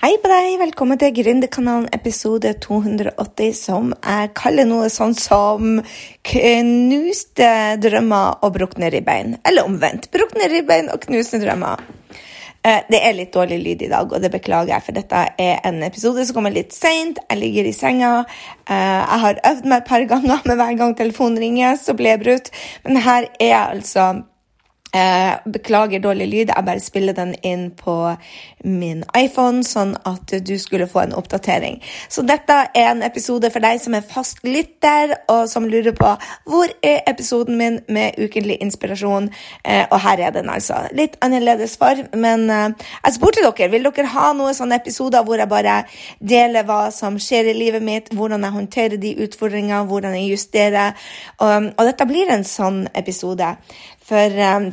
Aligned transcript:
Hei 0.00 0.14
på 0.16 0.30
deg, 0.32 0.54
velkommen 0.56 0.96
til 0.96 1.10
Gründerkanalen 1.12 1.90
episode 1.92 2.54
280, 2.64 3.50
som 3.52 3.90
jeg 3.92 4.30
kaller 4.32 4.64
noe 4.64 4.86
sånn 4.88 5.12
som 5.12 5.74
knuste 6.24 7.48
drømmer 7.84 8.38
og 8.40 8.54
brukne 8.54 8.88
ribbein. 8.94 9.34
Eller 9.44 9.68
omvendt. 9.68 10.08
Brukne 10.08 10.48
ribbein 10.48 10.88
og 10.88 11.04
knuste 11.04 11.42
drømmer. 11.42 11.84
Eh, 12.64 12.80
det 12.88 13.02
er 13.02 13.18
litt 13.18 13.36
dårlig 13.36 13.60
lyd 13.60 13.84
i 13.84 13.90
dag, 13.92 14.08
og 14.08 14.24
det 14.24 14.32
beklager 14.32 14.72
jeg, 14.72 14.86
for 14.88 14.96
dette 14.96 15.20
er 15.44 15.60
en 15.68 15.84
episode 15.84 16.24
som 16.24 16.40
kommer 16.40 16.56
litt 16.56 16.72
seint. 16.72 17.20
Jeg 17.28 17.42
ligger 17.42 17.68
i 17.68 17.76
senga. 17.76 18.14
Eh, 18.64 18.96
jeg 19.04 19.22
har 19.26 19.44
øvd 19.52 19.68
meg 19.68 19.82
et 19.82 19.92
par 19.92 20.08
ganger, 20.16 20.40
men 20.48 20.62
hver 20.64 20.80
gang 20.80 20.96
telefonen 20.96 21.44
ringer, 21.44 21.76
så 21.76 21.92
blir 21.92 22.14
jeg 22.16 22.24
brutt. 22.24 22.52
Men 22.88 23.04
her 23.04 23.28
er 23.36 23.52
jeg 23.52 23.76
altså 23.76 24.08
Eh, 24.94 25.34
beklager 25.46 26.02
dårlig 26.02 26.26
lyd, 26.26 26.48
jeg 26.50 26.66
bare 26.66 26.82
spiller 26.82 27.14
den 27.14 27.36
inn 27.46 27.68
på 27.78 27.92
min 28.64 29.02
iPhone, 29.16 29.62
sånn 29.66 29.94
at 30.08 30.32
du 30.46 30.54
skulle 30.60 30.88
få 30.90 31.04
en 31.04 31.14
oppdatering. 31.16 31.78
Så 32.08 32.24
dette 32.26 32.56
er 32.74 32.90
en 32.90 33.04
episode 33.06 33.50
for 33.52 33.64
deg 33.64 33.80
som 33.82 33.96
er 33.96 34.06
fast 34.06 34.42
lytter, 34.46 35.14
og 35.32 35.46
som 35.50 35.68
lurer 35.68 35.94
på 35.96 36.12
hvor 36.50 36.72
er 36.86 37.02
episoden 37.10 37.58
min 37.60 37.80
med 37.88 38.18
ukentlig 38.20 38.58
inspirasjon. 38.64 39.30
Eh, 39.64 39.86
og 39.90 39.98
her 40.04 40.24
er 40.26 40.34
den, 40.36 40.50
altså. 40.52 40.82
Litt 40.96 41.16
annerledes 41.24 41.76
form, 41.80 42.06
men 42.20 42.48
eh, 42.50 42.68
jeg 43.04 43.16
spurte 43.16 43.44
dere 43.44 43.70
vil 43.72 43.88
dere 43.88 44.12
ha 44.14 44.30
noen 44.36 44.56
sånne 44.56 44.80
episoder 44.80 45.24
hvor 45.26 45.40
jeg 45.40 45.50
bare 45.50 45.80
deler 46.18 46.66
hva 46.68 46.82
som 46.94 47.18
skjer 47.20 47.52
i 47.52 47.56
livet 47.56 47.84
mitt, 47.84 48.12
hvordan 48.14 48.44
jeg 48.46 48.56
håndterer 48.58 49.00
de 49.00 49.16
utfordringene, 49.24 49.86
hvordan 49.90 50.16
jeg 50.18 50.34
justerer. 50.34 51.08
Og, 51.40 51.72
og 51.76 51.88
dette 51.88 52.08
blir 52.08 52.30
en 52.32 52.46
sånn 52.46 52.84
episode. 52.98 53.54
For 54.10 54.40
eh, 54.46 54.70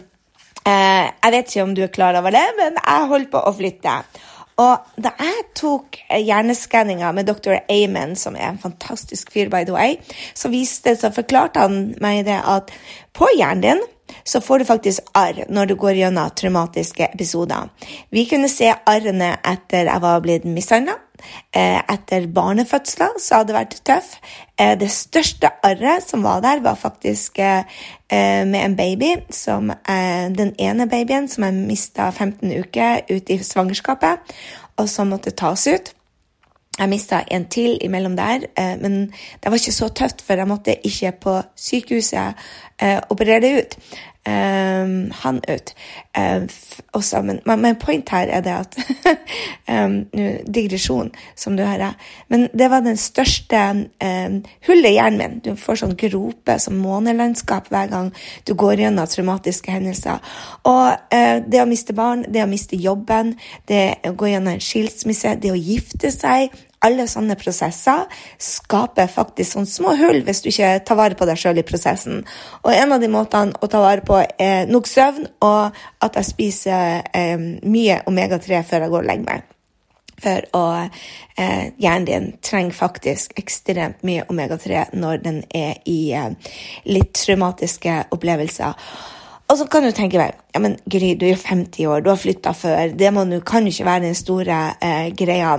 jeg 0.67 1.33
vet 1.33 1.51
ikke 1.51 1.65
om 1.65 1.75
du 1.75 1.83
er 1.85 1.93
klar 1.93 2.17
over 2.19 2.33
det, 2.35 2.45
men 2.59 2.79
jeg 2.79 3.11
holder 3.11 3.29
på 3.31 3.43
å 3.43 3.53
flytte. 3.55 3.99
Og 4.57 4.87
da 4.97 5.11
jeg 5.21 5.43
tok 5.57 5.99
hjerneskanninga 6.09 7.11
med 7.13 7.27
dr. 7.29 7.59
Amen, 7.69 8.15
som 8.17 8.35
er 8.35 8.49
en 8.49 8.61
fantastisk 8.61 9.29
fyr, 9.33 9.51
by 9.53 9.67
the 9.67 9.75
way, 9.75 9.99
så, 10.33 10.49
viste, 10.49 10.95
så 10.97 11.13
forklarte 11.13 11.61
han 11.61 11.93
meg 12.01 12.23
det 12.25 12.39
at 12.41 12.73
på 13.17 13.29
hjernen 13.37 13.63
din 13.67 13.85
så 14.27 14.41
får 14.41 14.59
du 14.59 14.65
faktisk 14.65 15.11
arr 15.19 15.43
når 15.51 15.69
du 15.69 15.75
går 15.79 15.99
gjennom 15.99 16.31
traumatiske 16.35 17.09
episoder. 17.13 17.69
Vi 18.09 18.25
kunne 18.29 18.49
se 18.51 18.71
arrene 18.71 19.35
etter 19.45 19.91
jeg 19.91 20.03
var 20.03 20.23
blitt 20.23 20.47
mishandla. 20.47 20.97
Eh, 21.55 21.79
etter 21.93 22.27
barnefødsler 22.33 23.17
så 23.21 23.41
hadde 23.41 23.55
vært 23.55 23.77
tøff. 23.87 24.15
Eh, 24.59 24.75
det 24.79 24.89
største 24.93 25.49
arret 25.65 26.05
som 26.05 26.23
var 26.25 26.41
der, 26.45 26.61
var 26.65 26.77
faktisk 26.79 27.39
eh, 27.39 27.63
med 28.47 28.59
en 28.61 28.77
baby. 28.77 29.13
Som, 29.33 29.71
den 30.37 30.53
ene 30.59 30.87
babyen 30.89 31.27
som 31.27 31.43
jeg 31.47 31.53
mista 31.67 32.09
15 32.11 32.51
uker 32.59 33.05
ut 33.11 33.29
i 33.29 33.39
svangerskapet, 33.43 34.35
og 34.77 34.89
som 34.89 35.09
måtte 35.11 35.35
tas 35.35 35.67
ut. 35.67 35.93
Jeg 36.77 36.89
mista 36.89 37.23
en 37.33 37.47
til 37.49 37.79
imellom 37.81 38.13
der, 38.15 38.43
men 38.77 39.07
det 39.41 39.49
var 39.49 39.57
ikke 39.57 39.73
så 39.73 39.87
tøft, 39.89 40.21
for 40.21 40.37
jeg 40.37 40.47
måtte 40.47 40.75
ikke 40.85 41.11
på 41.21 41.33
sykehuset 41.57 42.37
operere 43.09 43.41
det 43.41 43.53
ut 43.57 43.77
um, 44.27 45.11
han 45.11 45.41
ut. 45.47 45.73
Um, 46.17 46.47
også, 46.93 47.21
men, 47.21 47.39
men 47.45 47.75
point 47.75 48.09
her 48.09 48.27
er 48.27 48.41
det 48.41 48.53
at 48.53 48.77
um, 49.85 50.05
Digresjon, 50.53 51.11
som 51.35 51.57
du 51.57 51.63
hører. 51.63 51.95
Men 52.29 52.47
det 52.59 52.69
var 52.71 52.83
den 52.85 52.97
største 52.97 53.61
hullet 54.67 54.89
i 54.89 54.95
hjernen 54.97 55.17
min. 55.17 55.39
Du 55.45 55.51
får 55.59 55.81
sånn 55.83 55.97
grope 55.99 56.57
som 56.61 56.79
månelandskap 56.81 57.71
hver 57.71 57.91
gang 57.91 58.11
du 58.47 58.53
går 58.57 58.83
gjennom 58.83 59.07
traumatiske 59.07 59.71
hendelser. 59.71 60.23
Og 60.67 60.87
uh, 61.13 61.37
det 61.47 61.63
å 61.63 61.69
miste 61.69 61.95
barn, 61.97 62.25
det 62.27 62.43
å 62.43 62.49
miste 62.51 62.79
jobben, 62.79 63.35
det 63.69 63.99
å 64.07 64.15
gå 64.17 64.33
gjennom 64.33 64.55
en 64.55 64.63
skilsmisse, 64.63 65.37
det 65.41 65.53
å 65.53 65.59
gifte 65.59 66.11
seg 66.13 66.51
alle 66.87 67.07
sånne 67.11 67.37
prosesser 67.39 68.05
skaper 68.41 69.11
faktisk 69.11 69.57
sånne 69.57 69.71
små 69.71 69.95
hull 69.99 70.23
hvis 70.27 70.41
du 70.43 70.49
ikke 70.51 70.71
tar 70.87 70.99
vare 70.99 71.17
på 71.19 71.27
deg 71.29 71.39
sjøl 71.41 71.61
i 71.61 71.65
prosessen. 71.67 72.23
Og 72.63 72.71
en 72.73 72.95
av 72.95 73.03
de 73.03 73.11
måtene 73.11 73.57
å 73.59 73.69
ta 73.71 73.83
vare 73.83 74.05
på 74.07 74.21
er 74.23 74.71
nok 74.71 74.89
søvn, 74.89 75.27
og 75.43 75.77
at 76.03 76.17
jeg 76.19 76.31
spiser 76.31 77.05
eh, 77.13 77.37
mye 77.67 78.01
omega-3 78.09 78.63
før 78.67 78.87
jeg 78.87 78.93
går 78.95 79.05
og 79.05 79.11
legger 79.11 79.29
meg. 79.29 79.53
For 80.17 80.47
å 80.57 80.63
eh, 80.81 81.67
Hjernen 81.77 82.07
din 82.07 82.31
trenger 82.41 82.73
faktisk 82.73 83.35
ekstremt 83.37 84.01
mye 84.07 84.25
omega-3 84.31 84.87
når 84.97 85.21
den 85.25 85.43
er 85.53 85.77
i 85.85 85.99
eh, 86.17 86.31
litt 86.89 87.13
traumatiske 87.19 87.99
opplevelser. 88.15 88.89
Og 89.47 89.59
så 89.59 89.67
kan 89.71 89.85
du 89.85 89.93
tenke 89.95 90.19
deg 90.19 90.41
ja, 90.57 90.61
men 90.61 90.77
Gry, 90.89 91.13
du 91.13 91.27
er 91.27 91.35
jo 91.35 91.41
50 91.45 91.85
år, 91.85 92.01
du 92.01 92.09
har 92.09 92.17
flytta 92.17 92.53
før. 92.57 92.93
Det 92.97 93.11
må, 93.13 93.27
kan 93.45 93.67
jo 93.67 93.73
ikke 93.75 93.85
være 93.85 94.07
den 94.07 94.15
store 94.17 94.57
eh, 94.81 95.11
greia. 95.13 95.51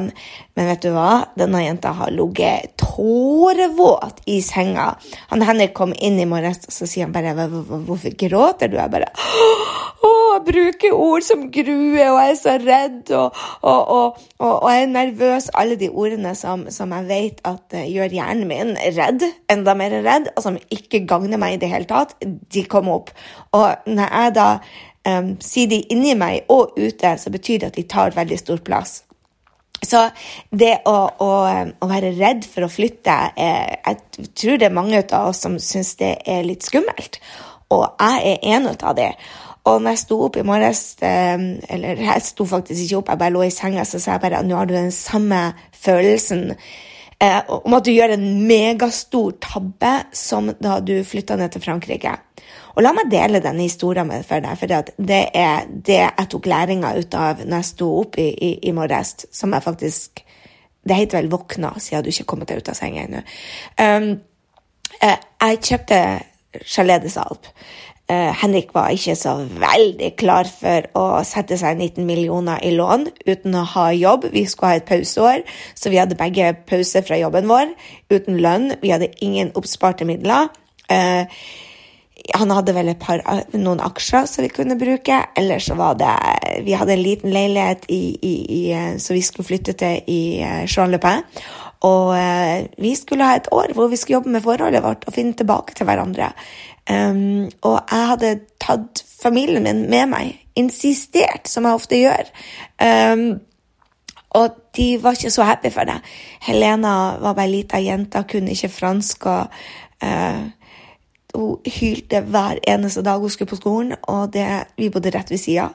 Men 0.59 0.66
vet 0.72 0.82
du 0.82 0.91
hva? 0.91 1.28
Denne 1.38 1.60
jenta 1.62 1.92
har 1.94 2.10
ligget 2.10 2.72
tårevåt 2.82 4.25
i 4.26 4.41
senga. 4.42 4.88
Han 5.31 5.44
Henrik 5.47 5.76
kom 5.78 5.92
inn 5.94 6.19
i 6.19 6.26
morges, 6.26 6.64
og 6.66 6.75
så 6.75 6.88
sier 6.91 7.06
han 7.06 7.14
bare 7.14 7.36
'Hvorfor 7.36 8.16
gråter 8.19 8.66
du?' 8.66 8.78
Jeg 8.78 8.91
bare 8.91 9.12
'Å, 10.03 10.10
jeg 10.34 10.42
bruker 10.47 10.94
ord 10.94 11.22
som 11.26 11.47
grue, 11.50 12.03
og 12.10 12.19
jeg 12.19 12.30
er 12.30 12.36
så 12.38 12.56
redd', 12.59 13.10
og, 13.15 13.38
og, 13.62 13.88
og, 13.91 14.19
og 14.38 14.69
jeg 14.70 14.82
er 14.82 14.92
nervøs. 14.92 15.48
Alle 15.54 15.78
de 15.78 15.88
ordene 15.91 16.34
som, 16.34 16.66
som 16.70 16.92
jeg 16.92 17.09
vet 17.09 17.41
at 17.44 17.75
uh, 17.75 17.86
gjør 17.86 18.15
hjernen 18.19 18.47
min 18.50 18.75
redd, 18.98 19.26
enda 19.50 19.75
mer 19.75 19.94
redd, 20.03 20.30
og 20.36 20.42
som 20.42 20.59
ikke 20.70 21.04
gagner 21.06 21.38
meg 21.38 21.54
i 21.54 21.62
det 21.62 21.70
hele 21.70 21.86
tatt, 21.91 22.15
de 22.22 22.65
kom 22.66 22.91
opp. 22.91 23.10
Og 23.54 23.91
når 23.91 24.15
jeg 24.15 24.34
da 24.38 24.48
um, 25.06 25.34
sier 25.44 25.70
de 25.70 25.82
inni 25.92 26.14
meg 26.19 26.48
og 26.53 26.78
ute, 26.78 27.14
så 27.19 27.31
betyr 27.34 27.62
det 27.62 27.70
at 27.72 27.78
de 27.78 27.86
tar 27.91 28.16
veldig 28.16 28.38
stor 28.41 28.62
plass. 28.64 29.03
Så 29.78 30.09
det 30.50 30.81
å, 30.91 30.97
å, 31.22 31.32
å, 31.78 31.86
være 31.86 32.16
redd 32.16 32.42
for 32.50 32.66
å 32.66 32.70
flytte 32.72 33.14
Jeg 33.38 34.32
tror 34.34 34.59
det 34.59 34.66
er 34.66 34.75
mange 34.75 35.04
av 35.04 35.28
oss 35.28 35.44
som 35.44 35.54
syns 35.62 35.92
det 36.00 36.16
er 36.26 36.42
litt 36.47 36.66
skummelt. 36.66 37.20
Og 37.70 37.84
jeg 38.00 38.32
er 38.32 38.56
en 38.56 38.66
av 38.72 38.97
det. 38.98 39.12
Og 39.69 39.82
når 39.82 39.94
jeg 39.94 40.03
sto 40.03 40.19
opp 40.25 40.38
i 40.41 40.47
morges, 40.47 40.82
eller 41.03 42.03
jeg 42.03 42.25
sto 42.25 42.47
faktisk 42.48 42.84
ikke 42.84 43.00
opp, 43.03 43.10
jeg 43.12 43.20
bare 43.20 43.34
lå 43.34 43.44
i 43.47 43.54
senga, 43.54 43.84
så 43.84 44.00
sa 44.00 44.16
jeg 44.16 44.25
bare 44.25 44.41
at 44.41 44.48
nå 44.48 44.56
har 44.56 44.69
du 44.69 44.75
den 44.75 44.94
samme 44.94 45.41
følelsen 45.76 46.54
eh, 46.54 47.42
om 47.53 47.76
at 47.76 47.84
du 47.84 47.92
gjør 47.92 48.15
en 48.16 48.26
megastor 48.48 49.36
tabbe 49.44 49.92
som 50.16 50.53
da 50.62 50.78
du 50.80 50.97
flytta 51.06 51.36
ned 51.38 51.54
til 51.54 51.65
Frankrike. 51.66 52.16
Og 52.78 52.84
la 52.87 52.93
meg 52.94 53.11
dele 53.11 53.41
denne 53.43 53.66
historien 53.66 54.06
med 54.06 54.22
for 54.27 54.39
deg, 54.39 54.55
for 54.55 54.71
det 54.71 55.22
er 55.34 55.66
det 55.66 55.99
jeg 55.99 56.28
tok 56.31 56.47
læringa 56.47 56.93
ut 56.94 57.16
av 57.19 57.43
når 57.43 57.56
jeg 57.56 57.71
sto 57.72 57.89
opp 58.05 58.19
i, 58.22 58.28
i, 58.31 58.50
i 58.71 58.75
morges, 58.77 59.27
som 59.34 59.53
jeg 59.55 59.66
faktisk 59.66 60.25
Det 60.89 60.97
heter 60.97 61.19
vel 61.19 61.28
våkna, 61.28 61.75
siden 61.83 62.05
du 62.05 62.09
ikke 62.09 62.22
har 62.22 62.28
kommet 62.31 62.49
deg 62.49 62.62
ut 62.62 62.69
av 62.71 62.77
senga 62.78 63.03
ennå. 63.03 63.19
Um, 63.77 64.06
eh, 65.05 65.19
jeg 65.43 65.59
kjøpte 65.66 65.99
Chalet 66.65 67.05
Uh, 68.09 68.33
Henrik 68.41 68.71
var 68.72 68.89
ikke 68.89 69.12
så 69.21 69.34
veldig 69.45 70.15
klar 70.16 70.49
for 70.49 70.87
å 70.97 71.03
sette 71.28 71.59
seg 71.60 71.77
19 71.77 72.06
millioner 72.09 72.62
i 72.65 72.71
lån 72.72 73.05
uten 73.27 73.59
å 73.59 73.66
ha 73.75 73.91
jobb. 73.93 74.31
Vi 74.33 74.47
skulle 74.49 74.71
ha 74.71 74.81
et 74.81 74.89
pauseår, 74.89 75.43
så 75.77 75.93
vi 75.93 75.99
hadde 76.00 76.16
begge 76.16 76.55
pause 76.71 77.03
fra 77.05 77.19
jobben 77.21 77.50
vår 77.50 77.75
uten 78.09 78.41
lønn. 78.41 78.71
Vi 78.81 78.95
hadde 78.95 79.10
ingen 79.21 79.53
oppsparte 79.60 80.09
midler. 80.09 80.49
Uh, 80.89 81.28
han 82.34 82.50
hadde 82.52 82.74
vel 82.76 82.90
par, 83.00 83.22
noen 83.54 83.80
aksjer 83.84 84.26
som 84.28 84.44
vi 84.44 84.50
kunne 84.52 84.78
bruke. 84.80 85.20
Eller 85.38 85.62
så 85.62 85.76
var 85.78 85.96
det 86.00 86.12
Vi 86.66 86.74
hadde 86.76 86.94
en 86.96 87.02
liten 87.02 87.32
leilighet 87.32 87.86
i, 87.88 88.02
i, 88.22 88.34
i, 88.58 88.62
som 88.98 89.16
vi 89.16 89.22
skulle 89.22 89.48
flytte 89.48 89.76
til 89.78 90.02
i 90.06 90.20
Jean-Le-Pin. 90.66 91.24
Og 91.86 92.14
eh, 92.18 92.66
vi 92.78 92.94
skulle 92.98 93.26
ha 93.26 93.36
et 93.38 93.50
år 93.54 93.72
hvor 93.76 93.90
vi 93.90 93.96
skulle 93.96 94.18
jobbe 94.18 94.32
med 94.34 94.42
forholdet 94.42 94.82
vårt 94.82 95.06
og 95.06 95.14
finne 95.14 95.36
tilbake 95.38 95.76
til 95.78 95.86
hverandre. 95.86 96.32
Um, 96.88 97.50
og 97.68 97.82
jeg 97.90 98.06
hadde 98.10 98.30
tatt 98.60 99.02
familien 99.20 99.62
min 99.62 99.84
med 99.90 100.08
meg, 100.08 100.38
insistert, 100.56 101.50
som 101.50 101.68
jeg 101.68 101.78
ofte 101.78 101.98
gjør. 102.00 102.30
Um, 102.80 103.26
og 104.38 104.56
de 104.76 104.88
var 105.03 105.18
ikke 105.18 105.32
så 105.32 105.44
happy 105.44 105.71
for 105.72 105.88
det. 105.88 105.98
Helena 106.47 107.18
var 107.21 107.36
bare 107.36 107.47
ei 107.47 107.53
lita 107.59 107.80
jente, 107.82 108.24
kunne 108.30 108.56
ikke 108.56 108.72
fransk. 108.72 109.26
og 109.26 109.53
uh, 110.03 110.48
hun 111.38 111.70
hylte 111.78 112.20
hver 112.26 112.58
eneste 112.68 113.02
dag 113.06 113.22
hun 113.22 113.30
skulle 113.30 113.52
på 113.52 113.60
skolen, 113.60 113.94
og 114.02 114.32
det, 114.34 114.46
vi 114.76 114.90
bodde 114.90 115.12
rett 115.14 115.30
ved 115.30 115.38
sida. 115.38 115.68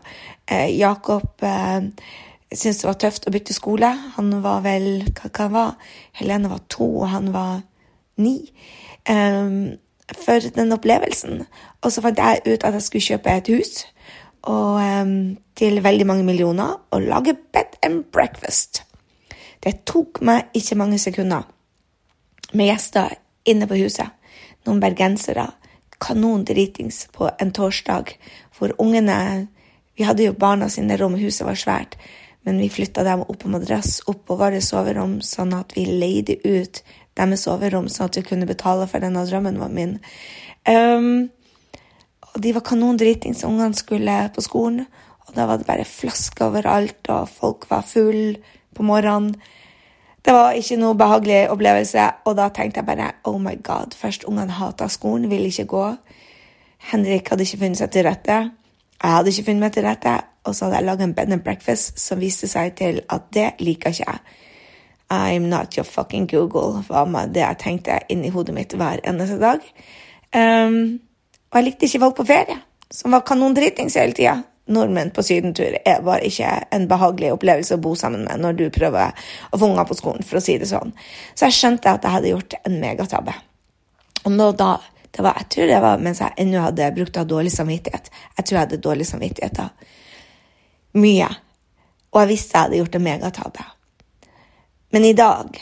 Eh, 0.51 0.69
Jakob 0.77 1.43
eh, 1.43 1.87
syntes 2.53 2.81
det 2.83 2.89
var 2.89 2.99
tøft 2.99 3.27
å 3.27 3.33
bytte 3.33 3.55
skole. 3.55 3.93
Han 4.17 4.33
var 4.43 4.63
vel 4.65 5.07
hva, 5.07 5.31
hva 5.31 5.47
var? 5.53 5.71
Helene 6.19 6.51
var 6.51 6.65
to, 6.69 6.89
og 7.03 7.07
han 7.15 7.31
var 7.35 7.63
ni. 8.21 8.37
Eh, 9.07 9.79
for 10.13 10.49
den 10.55 10.71
opplevelsen. 10.75 11.45
Og 11.81 11.91
så 11.91 12.03
fant 12.03 12.19
jeg 12.19 12.43
ut 12.45 12.63
at 12.63 12.73
jeg 12.73 12.85
skulle 12.85 13.07
kjøpe 13.07 13.37
et 13.37 13.51
hus 13.53 13.85
og, 14.43 14.79
um, 14.83 15.37
til 15.55 15.83
veldig 15.83 16.07
mange 16.07 16.23
millioner 16.23 16.75
og 16.91 17.01
lage 17.01 17.35
bed 17.53 17.77
and 17.81 18.03
breakfast. 18.03 18.83
Det 19.63 19.85
tok 19.85 20.21
meg 20.21 20.51
ikke 20.53 20.75
mange 20.75 20.99
sekunder 20.99 21.47
med 22.53 22.67
gjester 22.67 23.15
inne 23.45 23.67
på 23.67 23.79
huset 23.79 24.11
noen 24.67 24.81
bergensere 24.83 25.49
kanondritings 26.03 27.07
på 27.15 27.29
en 27.39 27.51
torsdag 27.55 28.15
hvor 28.57 28.75
ungene 28.81 29.47
Vi 29.93 30.07
hadde 30.07 30.23
jo 30.25 30.33
barna 30.33 30.65
sine 30.73 30.95
rom, 30.97 31.13
huset 31.21 31.45
var 31.45 31.53
svært. 31.53 31.99
Men 32.41 32.57
vi 32.57 32.69
flytta 32.73 33.03
dem 33.05 33.21
opp 33.21 33.43
på 33.43 33.51
madrass 33.53 33.99
opp 34.09 34.23
på 34.25 34.37
våre 34.39 34.57
soverom, 34.57 35.19
sånn 35.21 35.53
at 35.53 35.75
vi 35.77 35.83
leide 35.85 36.39
ut 36.41 36.81
deres 37.13 37.43
soverom, 37.45 37.85
sånn 37.85 38.09
at 38.09 38.17
vi 38.17 38.23
kunne 38.25 38.49
betale 38.49 38.87
for 38.89 39.05
denne 39.05 39.21
drømmen 39.29 39.59
var 39.61 39.69
min. 39.69 39.99
Um, 40.65 41.29
og 42.33 42.41
de 42.41 42.55
var 42.55 42.65
kanondritings, 42.65 43.45
ungene 43.45 43.77
skulle 43.77 44.17
på 44.33 44.41
skolen. 44.41 44.87
Og 45.27 45.35
da 45.37 45.45
var 45.45 45.61
det 45.61 45.69
bare 45.69 45.85
flasker 45.87 46.49
overalt, 46.49 47.05
og 47.13 47.29
folk 47.29 47.69
var 47.69 47.85
full 47.85 48.39
på 48.73 48.85
morgenen. 48.87 49.37
Det 50.23 50.33
var 50.33 50.55
ikke 50.55 50.77
noe 50.79 50.95
behagelig 50.95 51.39
opplevelse, 51.51 52.03
og 52.25 52.35
da 52.39 52.47
tenkte 52.55 52.79
jeg 52.79 52.87
bare 52.87 53.09
oh 53.27 53.39
my 53.41 53.57
god, 53.63 53.95
først 53.99 54.23
ungene 54.23 54.55
hata 54.55 54.87
skolen, 54.87 55.29
ville 55.29 55.51
ikke 55.51 55.65
gå. 55.73 55.87
Henrik 56.93 57.29
hadde 57.29 57.43
ikke 57.43 57.59
funnet 57.65 57.81
seg 57.81 57.91
til 57.91 58.07
rette. 58.07 58.37
Jeg 59.03 59.17
hadde 59.17 59.33
ikke 59.33 59.49
funnet 59.49 59.65
meg 59.65 59.73
til 59.75 59.83
rette, 59.87 60.13
og 60.43 60.55
så 60.55 60.65
hadde 60.65 60.79
jeg 60.79 60.87
laga 60.87 61.03
en 61.03 61.15
bed 61.17 61.35
and 61.35 61.43
breakfast 61.43 61.99
som 61.99 62.21
viste 62.23 62.47
seg 62.47 62.71
til 62.79 63.01
at 63.11 63.27
det 63.35 63.49
liker 63.59 63.91
ikke 63.91 64.07
jeg. 64.07 64.39
I'm 65.13 65.49
not 65.51 65.75
your 65.77 65.83
fucking 65.83 66.27
Google, 66.31 66.83
var 66.87 67.27
det 67.27 67.43
jeg 67.43 67.59
tenkte 67.59 67.99
inni 68.09 68.31
hodet 68.33 68.55
mitt 68.55 68.73
hver 68.73 69.03
eneste 69.03 69.37
dag. 69.39 69.59
Um, 70.33 70.99
og 71.51 71.59
jeg 71.59 71.67
likte 71.67 71.85
ikke 71.85 71.99
folk 71.99 72.15
på 72.15 72.25
ferie, 72.31 72.57
som 72.91 73.11
var 73.11 73.27
kanondritings 73.27 73.99
hele 73.99 74.15
tida. 74.17 74.39
Nordmenn 74.73 75.11
på 75.13 75.23
sydentur 75.25 75.77
er 75.79 76.03
bare 76.05 76.27
ikke 76.27 76.49
en 76.73 76.87
behagelig 76.89 77.33
opplevelse 77.35 77.77
å 77.77 77.81
bo 77.83 77.93
sammen 77.99 78.25
med 78.27 78.41
når 78.41 78.57
du 78.59 78.65
prøver 78.73 79.13
å 79.51 79.59
få 79.59 79.69
unger 79.69 79.87
på 79.89 79.97
skolen, 79.99 80.25
for 80.27 80.39
å 80.39 80.43
si 80.43 80.57
det 80.61 80.69
sånn. 80.69 80.93
Så 81.33 81.47
jeg 81.47 81.57
skjønte 81.59 81.93
at 81.93 82.05
jeg 82.05 82.15
hadde 82.17 82.33
gjort 82.33 82.57
en 82.63 82.79
megatabbe. 82.81 83.35
Og 84.23 84.31
nå 84.33 84.51
da 84.57 84.77
var, 85.17 85.35
Jeg 85.37 85.49
tror 85.49 85.67
det 85.67 85.81
var 85.81 85.99
mens 86.01 86.19
jeg 86.23 86.33
ennå 86.41 86.61
hadde 86.63 86.91
brukt 86.95 87.17
av 87.17 87.27
dårlig 87.29 87.51
samvittighet. 87.53 88.09
Jeg 88.37 88.45
tror 88.45 88.57
jeg 88.57 88.65
hadde 88.65 88.81
dårlig 88.81 89.05
samvittighet 89.05 89.59
da. 89.59 89.67
Mye. 90.97 91.27
Og 92.13 92.21
jeg 92.21 92.31
visste 92.31 92.57
jeg 92.57 92.65
hadde 92.65 92.79
gjort 92.79 92.95
en 92.97 93.05
megatabbe. 93.05 93.65
Men 94.93 95.05
i 95.05 95.13
dag, 95.13 95.59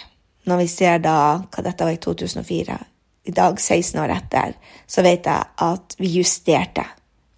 når 0.47 0.57
vi 0.63 0.67
ser 0.71 1.03
da 1.03 1.17
hva 1.43 1.63
dette 1.63 1.83
var 1.83 1.95
i 1.95 1.99
2004, 1.99 2.77
i 3.23 3.31
dag 3.35 3.59
16 3.59 3.99
år 4.01 4.15
etter, 4.15 4.55
så 4.87 5.03
vet 5.05 5.27
jeg 5.29 5.51
at 5.67 5.95
vi 5.99 6.15
justerte. 6.15 6.85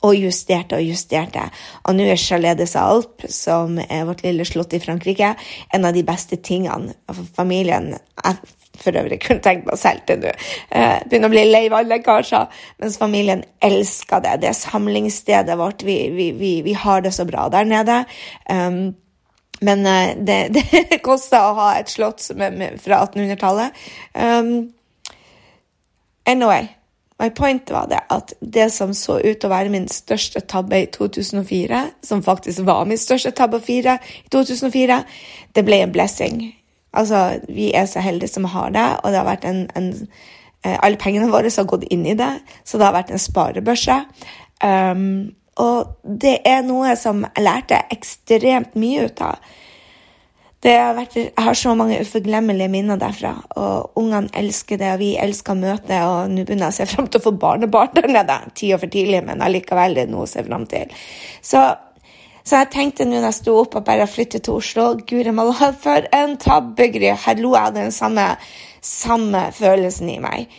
Og 0.04 0.18
justerte 0.20 0.76
og 0.76 0.84
justerte. 0.84 1.46
Og 1.88 1.96
nå 1.96 2.08
er 2.12 2.20
Chalet 2.20 2.60
des 2.60 2.76
Alpes, 2.76 3.38
som 3.46 3.78
er 3.84 4.04
vårt 4.08 4.26
lille 4.26 4.44
slott 4.48 4.76
i 4.76 4.82
Frankrike, 4.84 5.30
en 5.74 5.88
av 5.88 5.96
de 5.96 6.04
beste 6.04 6.42
tingene. 6.44 6.96
Familien 7.38 7.94
jeg 7.94 8.36
for 8.82 8.98
øvrig 8.98 9.20
kunne 9.22 9.44
tenkt 9.44 9.68
meg 9.68 9.78
selv 9.80 10.02
til 10.08 10.20
nå. 10.24 10.34
Eh, 10.74 11.04
begynner 11.10 11.30
å 11.30 11.34
bli 11.34 11.44
lei 11.46 11.64
av 11.68 11.78
alle 11.80 11.98
lekkasjer. 11.98 12.60
Mens 12.82 12.98
familien 13.02 13.44
elsker 13.64 14.24
det. 14.24 14.40
Det 14.42 14.50
er 14.50 14.58
samlingsstedet 14.58 15.58
vårt. 15.60 15.86
Vi, 15.86 15.98
vi, 16.16 16.32
vi, 16.38 16.54
vi 16.66 16.76
har 16.78 17.04
det 17.06 17.14
så 17.14 17.26
bra 17.30 17.48
der 17.54 17.70
nede. 17.70 18.04
Um, 18.50 18.96
men 19.64 19.86
uh, 19.86 20.14
det, 20.18 20.40
det 20.56 21.02
koster 21.06 21.46
å 21.46 21.58
ha 21.62 21.74
et 21.80 21.92
slott 21.94 22.24
fra 22.26 23.04
1800-tallet. 23.06 23.84
Um, 24.18 24.74
anyway, 26.26 26.72
my 27.24 27.30
point 27.31 27.72
var 27.72 27.88
det 27.88 28.02
at 28.12 28.34
det 28.40 28.68
som 28.74 28.92
så 28.94 29.20
ut 29.24 29.38
til 29.40 29.48
å 29.48 29.54
være 29.54 29.72
min 29.72 29.88
største 29.92 30.44
tabbe 30.52 30.81
i 30.84 30.90
2004, 30.92 31.80
som 32.04 32.24
faktisk 32.25 32.66
var 32.68 32.84
min 32.90 33.00
største 33.00 33.31
tabbe 33.31 33.62
i 33.72 33.80
2004, 34.34 35.00
det 35.56 35.66
ble 35.66 35.81
en 35.84 35.96
blessing 35.96 36.44
Altså, 36.94 37.40
vi 37.50 37.72
er 37.74 37.86
så 37.86 38.00
heldige 38.00 38.30
som 38.30 38.46
har 38.46 38.70
det, 38.70 38.86
og 39.04 39.12
det 39.12 39.18
har 39.18 39.25
vært 39.25 39.46
en, 39.50 39.64
en 39.75 39.88
eh, 40.64 40.78
Alle 40.78 41.00
pengene 41.02 41.31
våre 41.31 41.50
har 41.50 41.66
gått 41.66 41.88
inn 41.90 42.06
i 42.06 42.14
det, 42.14 42.36
så 42.64 42.78
det 42.78 42.86
har 42.86 42.94
vært 42.94 43.10
en 43.12 43.22
sparebørse. 43.22 43.96
Um, 44.64 45.34
og 45.58 45.98
det 46.06 46.38
er 46.46 46.62
noe 46.66 46.94
som 46.98 47.25
jeg 47.25 47.46
lærte 47.46 47.81
ekstremt 47.94 48.78
mye 48.78 49.08
ut 49.10 49.25
av. 49.25 49.42
Har 50.63 50.94
vært, 50.95 51.15
jeg 51.19 51.44
har 51.44 51.57
så 51.60 51.74
mange 51.75 51.98
uforglemmelige 52.00 52.71
minner 52.71 53.00
derfra, 53.00 53.33
og 53.60 53.98
ungene 54.00 54.31
elsker 54.39 54.80
det, 54.80 54.94
og 54.94 55.01
vi 55.01 55.10
elsker 55.19 55.57
møtet, 55.60 55.98
og 56.07 56.31
nå 56.31 56.45
begynner 56.45 56.69
jeg 56.69 56.75
å 56.75 56.77
se 56.77 56.88
fram 56.88 57.10
til 57.12 57.19
å 57.19 57.25
få 57.25 57.33
barnebarn 57.36 57.92
der 57.98 58.07
nede. 58.07 58.38
Tida 58.56 58.77
for 58.80 58.94
tidlig, 58.94 59.19
men 59.27 59.44
allikevel 59.44 59.98
det 59.98 60.06
er 60.06 60.13
noe 60.13 60.24
å 60.24 60.31
se 60.31 60.45
fram 60.48 60.63
til. 60.71 60.94
Så 61.44 61.65
så 62.44 62.60
jeg 62.60 62.74
tenkte 62.74 63.06
nå 63.07 63.15
når 63.15 63.30
jeg 63.30 63.36
sto 63.38 63.54
opp 63.56 63.77
og 63.80 63.86
bare 63.88 64.07
flyttet 64.10 64.44
til 64.44 64.57
Oslo 64.60 64.89
Guri 65.07 65.31
malla, 65.31 65.71
for 65.86 66.07
en 66.15 66.36
tabbegry! 66.39 67.13
Her 67.25 67.39
lo 67.39 67.54
jeg 67.56 67.75
den 67.77 67.94
samme, 67.95 68.33
samme 68.83 69.45
følelsen 69.56 70.10
i 70.12 70.18
meg. 70.24 70.51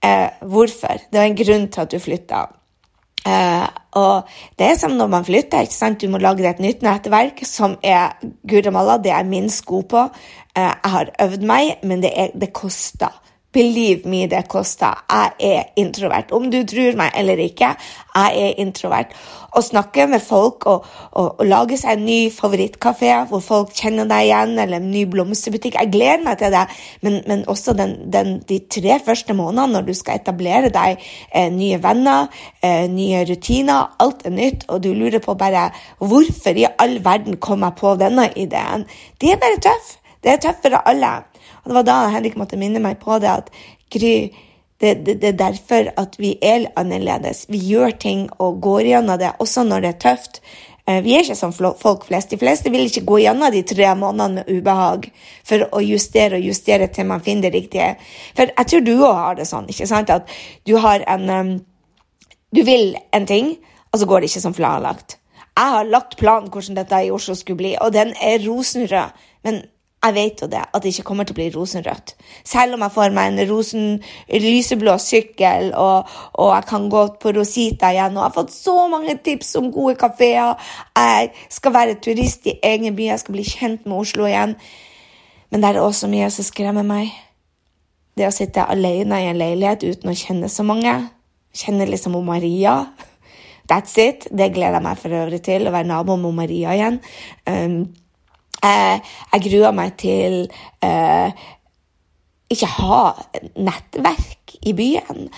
Eh, 0.00 0.30
hvorfor? 0.40 1.02
Det 1.10 1.20
var 1.20 1.28
en 1.28 1.36
grunn 1.36 1.68
til 1.68 1.84
at 1.84 1.92
du 1.92 2.00
flytta. 2.00 2.46
Eh, 3.26 3.66
og 3.98 4.28
det 4.58 4.68
er 4.70 4.78
som 4.78 4.94
når 4.94 5.10
man 5.10 5.26
flytter. 5.26 5.66
ikke 5.66 5.74
sant? 5.74 6.00
Du 6.00 6.10
må 6.12 6.20
lage 6.22 6.46
et 6.46 6.62
nytt 6.62 6.84
nettverk 6.86 7.42
som 7.48 7.76
er 7.82 8.14
Guramalla, 8.48 8.98
det 9.02 9.14
er 9.14 9.26
min 9.26 9.50
sko 9.50 9.82
på. 9.88 10.08
Uh, 10.56 10.62
jeg 10.62 10.92
har 10.92 11.10
øvd 11.20 11.42
meg, 11.44 11.76
men 11.84 12.02
det, 12.04 12.12
er, 12.16 12.30
det 12.38 12.52
koster. 12.56 13.12
Believe 13.56 14.04
me, 14.04 14.26
det 14.28 14.42
koster. 14.52 14.98
Jeg 15.08 15.30
er 15.40 15.62
introvert. 15.80 16.32
Om 16.36 16.50
du 16.52 16.58
tror 16.68 16.96
meg 16.98 17.14
eller 17.16 17.40
ikke, 17.40 17.70
jeg 18.12 18.42
er 18.42 18.58
introvert. 18.60 19.14
Å 19.56 19.62
snakke 19.64 20.04
med 20.12 20.20
folk 20.20 20.66
og, 20.68 20.84
og, 21.16 21.38
og 21.40 21.46
lage 21.48 21.78
seg 21.80 21.96
en 21.96 22.04
ny 22.04 22.18
favorittkafé 22.36 23.14
hvor 23.30 23.40
folk 23.40 23.72
kjenner 23.72 24.04
deg 24.10 24.26
igjen, 24.26 24.52
eller 24.60 24.76
en 24.76 24.90
ny 24.92 25.06
blomsterbutikk 25.08 25.78
Jeg 25.80 25.92
gleder 25.94 26.26
meg 26.26 26.36
til 26.42 26.52
det, 26.52 26.66
men, 27.06 27.16
men 27.30 27.46
også 27.48 27.72
den, 27.78 27.94
den, 28.12 28.34
de 28.44 28.60
tre 28.76 28.98
første 29.06 29.32
månedene 29.38 29.78
når 29.78 29.88
du 29.88 29.94
skal 29.96 30.20
etablere 30.20 30.68
deg 30.74 31.00
eh, 31.00 31.48
nye 31.54 31.80
venner, 31.80 32.28
eh, 32.60 32.84
nye 32.92 33.24
rutiner, 33.30 33.94
alt 34.04 34.26
er 34.28 34.36
nytt, 34.36 34.68
og 34.68 34.84
du 34.84 34.90
lurer 34.92 35.22
på 35.24 35.32
bare 35.40 35.70
hvorfor 36.04 36.60
i 36.60 36.68
all 36.76 36.98
verden 37.04 37.40
kom 37.40 37.64
jeg 37.64 37.80
på 37.80 37.96
denne 38.04 38.28
ideen? 38.36 38.84
Det 39.16 39.32
er 39.32 39.40
bare 39.40 39.64
tøff. 39.64 39.96
Det 40.20 40.34
er 40.34 40.44
tøft 40.44 40.68
for 40.68 40.76
alle. 40.84 41.14
Og 41.66 41.72
Det 41.72 41.78
var 41.80 41.86
da 41.86 42.10
Henrik 42.14 42.36
måtte 42.38 42.58
minne 42.58 42.78
meg 42.82 43.00
på 43.02 43.18
det 43.18 43.32
at 43.32 43.50
Gry, 43.90 44.30
det, 44.80 44.94
det, 45.06 45.20
det, 45.22 45.28
er 45.28 45.38
derfor 45.38 45.90
at 45.98 46.16
vi 46.18 46.36
er 46.42 46.68
annerledes. 46.76 47.46
Vi 47.48 47.58
gjør 47.58 47.90
ting 47.90 48.26
og 48.38 48.60
går 48.62 48.88
gjennom 48.90 49.18
det, 49.18 49.32
også 49.42 49.64
når 49.66 49.82
det 49.82 49.90
er 49.90 50.00
tøft. 50.02 50.40
Eh, 50.86 51.02
vi 51.02 51.14
er 51.14 51.24
ikke 51.24 51.38
som 51.38 51.54
folk 51.54 52.06
flest. 52.06 52.30
De 52.30 52.38
fleste 52.38 52.70
vil 52.70 52.86
ikke 52.86 53.04
gå 53.06 53.20
gjennom 53.24 53.50
de 53.54 53.62
tre 53.66 53.88
månedene 53.98 54.42
med 54.42 54.50
ubehag 54.50 55.08
for 55.46 55.66
å 55.70 55.82
justere 55.82 56.38
og 56.38 56.46
justere 56.46 56.90
til 56.92 57.08
man 57.10 57.24
finner 57.24 57.48
det 57.48 57.54
riktige. 57.54 57.94
For 58.36 58.50
jeg 58.52 58.72
tror 58.72 58.84
du 58.86 58.92
òg 58.96 59.22
har 59.22 59.38
det 59.38 59.48
sånn, 59.50 59.70
ikke 59.70 59.88
sant? 59.90 60.10
at 60.10 60.30
du 60.66 60.76
har 60.82 61.06
en 61.06 61.62
Du 62.54 62.62
vil 62.62 62.94
en 63.12 63.26
ting, 63.26 63.56
og 63.92 63.98
så 63.98 64.06
går 64.06 64.20
det 64.20 64.28
ikke 64.30 64.40
som 64.40 64.54
planlagt. 64.54 65.18
Jeg 65.58 65.72
har 65.72 65.84
lagt 65.84 66.16
planen 66.16 66.48
hvordan 66.48 66.76
dette 66.76 67.00
i 67.04 67.10
Oslo 67.10 67.34
skulle 67.34 67.58
bli, 67.58 67.76
og 67.80 67.92
den 67.92 68.14
er 68.22 68.38
rosenrød. 68.46 69.12
Men 69.44 69.62
jeg 70.06 70.14
vet 70.16 70.42
jo 70.42 70.48
det, 70.50 70.62
at 70.64 70.82
det 70.82 70.92
ikke 70.92 71.04
kommer 71.08 71.26
til 71.26 71.34
å 71.34 71.38
bli 71.40 71.46
rosenrødt. 71.54 72.14
Selv 72.46 72.76
om 72.76 72.84
jeg 72.84 72.94
får 72.94 73.14
meg 73.16 73.32
en 73.32 73.50
rosen, 73.50 73.84
lyseblå 74.30 74.96
sykkel, 75.02 75.72
og, 75.74 76.10
og, 76.34 76.50
jeg 76.54 76.68
kan 76.70 76.88
gå 76.92 77.02
på 77.22 77.32
Rosita 77.36 77.92
igjen. 77.94 78.16
Og 78.16 78.22
jeg 78.22 78.28
har 78.28 78.36
fått 78.36 78.54
så 78.54 78.76
mange 78.92 79.18
tips 79.26 79.54
om 79.60 79.70
gode 79.74 79.96
kafeer. 80.00 80.54
Jeg 80.96 81.30
skal 81.58 81.76
være 81.76 81.98
turist 82.02 82.48
i 82.50 82.58
egen 82.64 82.96
by, 82.96 83.10
jeg 83.12 83.24
skal 83.24 83.38
bli 83.38 83.46
kjent 83.46 83.86
med 83.86 83.98
Oslo 84.00 84.28
igjen. 84.30 84.56
Men 85.50 85.62
det 85.62 85.72
er 85.72 85.82
også 85.82 86.10
mye 86.10 86.30
som 86.34 86.46
skremmer 86.46 86.86
meg. 86.86 87.12
Det 88.16 88.26
å 88.28 88.32
sitte 88.34 88.64
alene 88.64 89.20
i 89.20 89.28
en 89.28 89.38
leilighet 89.38 89.84
uten 89.84 90.10
å 90.10 90.16
kjenne 90.16 90.48
så 90.52 90.64
mange. 90.66 90.94
Kjenne 91.56 91.88
liksom 91.88 92.16
om 92.16 92.26
Maria. 92.26 92.78
That's 93.68 93.98
it. 93.98 94.28
Det 94.30 94.52
gleder 94.54 94.78
jeg 94.78 94.86
meg 94.86 94.98
for 95.00 95.20
øvrig 95.20 95.42
til, 95.44 95.66
å 95.66 95.74
være 95.74 95.90
nabo 95.90 96.16
med 96.20 96.36
Maria 96.38 96.74
igjen. 96.76 97.00
Um, 97.50 97.80
Eh, 98.64 98.98
jeg 99.32 99.44
gruer 99.50 99.74
meg 99.76 99.96
til 100.00 100.46
eh, 100.84 101.44
ikke 102.52 102.68
ha 102.78 103.00
nettverk 103.58 104.56
i 104.66 104.74
byen. 104.76 105.28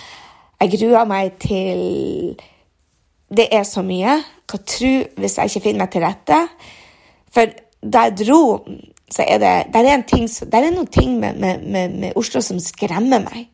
Jeg 0.59 0.73
gruer 0.75 1.07
meg 1.09 1.39
til 1.41 2.35
Det 3.29 3.47
er 3.53 3.63
så 3.63 3.83
mye. 3.85 4.19
Hva 4.49 4.57
tro 4.65 4.93
hvis 5.21 5.37
jeg 5.37 5.51
ikke 5.51 5.65
finner 5.67 5.83
meg 5.83 5.91
til 5.93 6.01
rette? 6.01 6.39
For 7.29 7.51
da 7.79 8.07
jeg 8.07 8.15
dro, 8.23 8.41
så 9.09 9.25
er 9.27 9.37
det 9.41 9.53
der 9.73 9.85
er, 9.85 10.01
ting, 10.01 10.25
der 10.51 10.65
er 10.65 10.73
noen 10.73 10.89
ting 10.89 11.19
med, 11.19 11.37
med, 11.37 11.61
med, 11.61 11.89
med, 11.89 12.17
Oslo 12.17 12.41
som 12.41 12.59
skremmer 12.59 13.21
meg. 13.21 13.45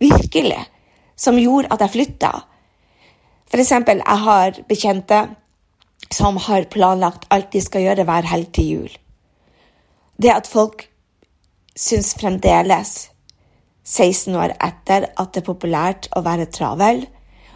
Virkelig. 0.00 0.60
Som 1.16 1.40
gjorde 1.40 1.72
at 1.72 1.80
jeg 1.80 1.94
flytta. 1.94 2.32
For 3.48 3.60
eksempel, 3.60 4.02
jeg 4.04 4.18
har 4.26 4.60
bekjente 4.68 5.22
som 6.12 6.36
har 6.36 6.68
planlagt 6.72 7.26
alt 7.30 7.52
de 7.52 7.62
skal 7.64 7.86
gjøre 7.86 8.06
hver 8.08 8.28
helg 8.28 8.52
til 8.56 8.68
jul. 8.68 8.92
Det 10.22 10.32
at 10.32 10.50
folk 10.50 10.86
syns 11.78 12.12
fremdeles, 12.20 13.08
16 13.84 14.36
år 14.38 14.54
etter, 14.62 15.08
at 15.18 15.32
det 15.34 15.42
er 15.42 15.48
populært 15.48 16.06
å 16.14 16.20
være 16.22 16.46
travel 16.54 17.00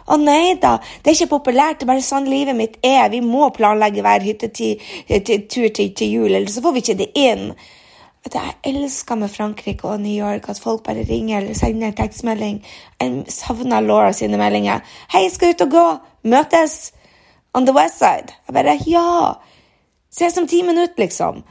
Å 0.07 0.17
nei 0.19 0.57
da, 0.59 0.73
det 1.03 1.11
er 1.11 1.15
ikke 1.15 1.35
populært, 1.37 1.79
det 1.79 1.83
er 1.83 1.89
bare 1.89 2.03
sånn 2.03 2.29
livet 2.31 2.55
mitt 2.55 2.77
er. 2.85 3.09
Vi 3.11 3.19
må 3.19 3.49
planlegge 3.51 4.03
hver 4.05 4.23
hyttetur 4.23 4.79
til, 5.11 5.41
til, 5.67 6.05
jul, 6.07 6.29
eller 6.29 6.47
så 6.47 6.63
får 6.63 6.75
vi 6.75 6.83
ikke 6.83 6.95
det 7.01 7.07
inn. 7.19 7.49
Jeg 8.31 8.53
elsker 8.71 9.19
med 9.19 9.31
Frankrike 9.31 9.87
og 9.87 9.99
New 9.99 10.15
York 10.15 10.47
at 10.47 10.61
folk 10.63 10.85
bare 10.87 11.03
ringer 11.07 11.41
eller 11.41 11.59
sender 11.59 11.91
en 11.91 11.99
tekstmelding. 11.99 12.61
Jeg 13.03 13.35
savner 13.35 13.83
Laura 13.83 14.13
sine 14.15 14.39
meldinger. 14.39 14.79
'Hei, 15.11 15.27
skal 15.29 15.51
ut 15.51 15.67
og 15.67 15.75
gå. 15.75 15.87
Møtes.' 16.23 16.96
On 17.57 17.65
the 17.65 17.73
west 17.73 17.97
side. 17.97 18.33
Jeg 18.47 18.53
bare 18.53 18.77
Ja! 18.85 19.33
Ses 20.11 20.37
om 20.37 20.47
ti 20.47 20.61
minutter, 20.63 20.97
liksom. 20.97 21.43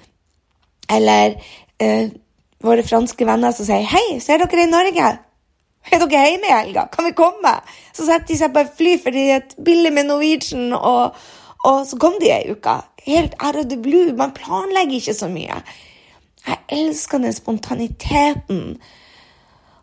Eller 0.91 1.35
eh, 1.81 2.11
våre 2.63 2.83
franske 2.83 3.27
venner 3.27 3.53
som 3.53 3.67
sier 3.67 3.83
'Hei, 3.83 4.21
ser 4.21 4.39
dere 4.39 4.63
i 4.63 4.71
Norge?' 4.71 5.19
Er 5.93 5.99
dere 5.99 6.31
hjemme 6.31 6.49
i 6.49 6.55
helga? 6.55 6.87
Kan 6.93 7.05
vi 7.05 7.13
komme? 7.13 7.61
Så 7.93 8.07
setter 8.07 8.27
de 8.27 8.39
seg 8.39 8.53
på 8.55 8.63
et 8.65 8.73
fly 8.79 8.97
fordi 9.03 9.29
er 9.31 9.45
billig 9.65 9.93
med 9.93 10.09
Norwegian, 10.09 10.73
og, 10.73 11.15
og 11.65 11.87
så 11.87 11.99
kom 12.03 12.19
de 12.21 12.33
ei 12.35 12.51
uke. 12.51 12.81
Helt 13.07 13.35
out 13.39 13.57
of 13.57 13.69
the 13.71 13.79
blue. 13.79 14.13
Man 14.17 14.35
planlegger 14.35 14.99
ikke 14.99 15.15
så 15.15 15.29
mye. 15.29 15.61
Jeg 16.47 16.59
elsker 16.69 17.19
den 17.19 17.33
spontaniteten. 17.33 18.81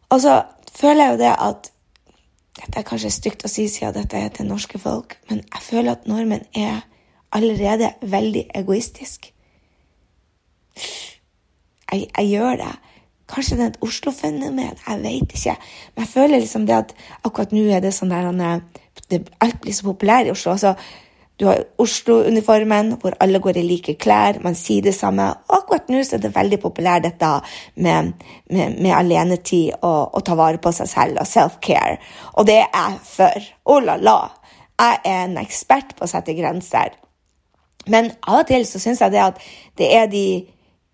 Og 0.10 0.22
så 0.22 0.42
føler 0.76 1.04
jeg 1.04 1.12
jo 1.12 1.18
det 1.24 1.36
at 1.40 1.72
Dette 2.54 2.80
er 2.80 2.86
kanskje 2.86 3.12
stygt 3.14 3.46
å 3.48 3.50
si 3.52 3.66
siden 3.72 3.96
dette 3.96 4.20
er 4.20 4.34
til 4.34 4.48
norske 4.50 4.80
folk, 4.82 5.18
men 5.30 5.42
jeg 5.42 5.66
føler 5.66 5.96
at 5.96 6.08
nordmenn 6.10 6.46
er 6.54 6.84
allerede 7.34 7.94
veldig 8.02 8.44
egoistisk. 8.56 9.32
Jeg, 10.78 12.08
jeg 12.18 12.30
gjør 12.30 12.60
det. 12.62 12.74
Kanskje 13.30 13.58
det 13.58 13.66
er 13.66 13.72
et 13.72 13.82
Oslo-fenomen, 13.86 14.78
jeg 14.88 15.02
vet 15.02 15.36
ikke. 15.38 15.56
Men 15.96 16.06
jeg 16.06 16.12
føler 16.14 16.44
liksom 16.44 16.68
det 16.70 16.76
at 16.78 16.94
akkurat 17.24 17.56
nå 17.56 17.64
er 17.72 17.82
det 17.82 17.94
sånn 17.96 18.14
der 18.14 18.30
Alt 19.42 19.60
blir 19.62 19.74
så 19.74 19.86
populært 19.88 20.30
i 20.30 20.32
Oslo. 20.34 20.54
altså 20.54 20.76
du 21.40 21.46
har 21.46 21.64
Oslo-uniformen, 21.82 22.94
hvor 23.02 23.16
alle 23.20 23.40
går 23.42 23.58
i 23.58 23.66
like 23.66 23.96
klær, 23.98 24.38
man 24.44 24.56
sier 24.56 24.86
det 24.86 24.94
samme. 24.94 25.26
Og 25.50 25.56
akkurat 25.58 25.90
nå 25.90 26.04
er 26.04 26.22
det 26.22 26.30
veldig 26.36 26.60
populært 26.62 27.08
dette 27.08 27.30
med, 27.76 28.14
med, 28.54 28.78
med 28.78 28.94
alenetid 28.94 29.74
og 29.82 30.14
å 30.14 30.22
ta 30.22 30.38
vare 30.38 30.62
på 30.62 30.72
seg 30.76 30.92
selv 30.92 31.24
og 31.24 31.30
self-care. 31.30 31.98
Og 32.38 32.46
det 32.50 32.60
er 32.62 32.70
jeg 32.70 33.00
for. 33.08 33.50
Oh 33.66 33.82
la 33.82 33.98
la. 33.98 34.20
Jeg 34.78 35.02
er 35.02 35.24
en 35.24 35.40
ekspert 35.42 35.96
på 35.98 36.06
å 36.06 36.12
sette 36.12 36.38
grenser. 36.38 36.94
Men 37.90 38.12
av 38.22 38.44
og 38.44 38.48
til 38.52 38.68
så 38.70 38.80
syns 38.80 39.02
jeg 39.02 39.16
det 39.16 39.24
at 39.26 39.42
det 39.80 39.90
er 39.98 40.08
de 40.12 40.28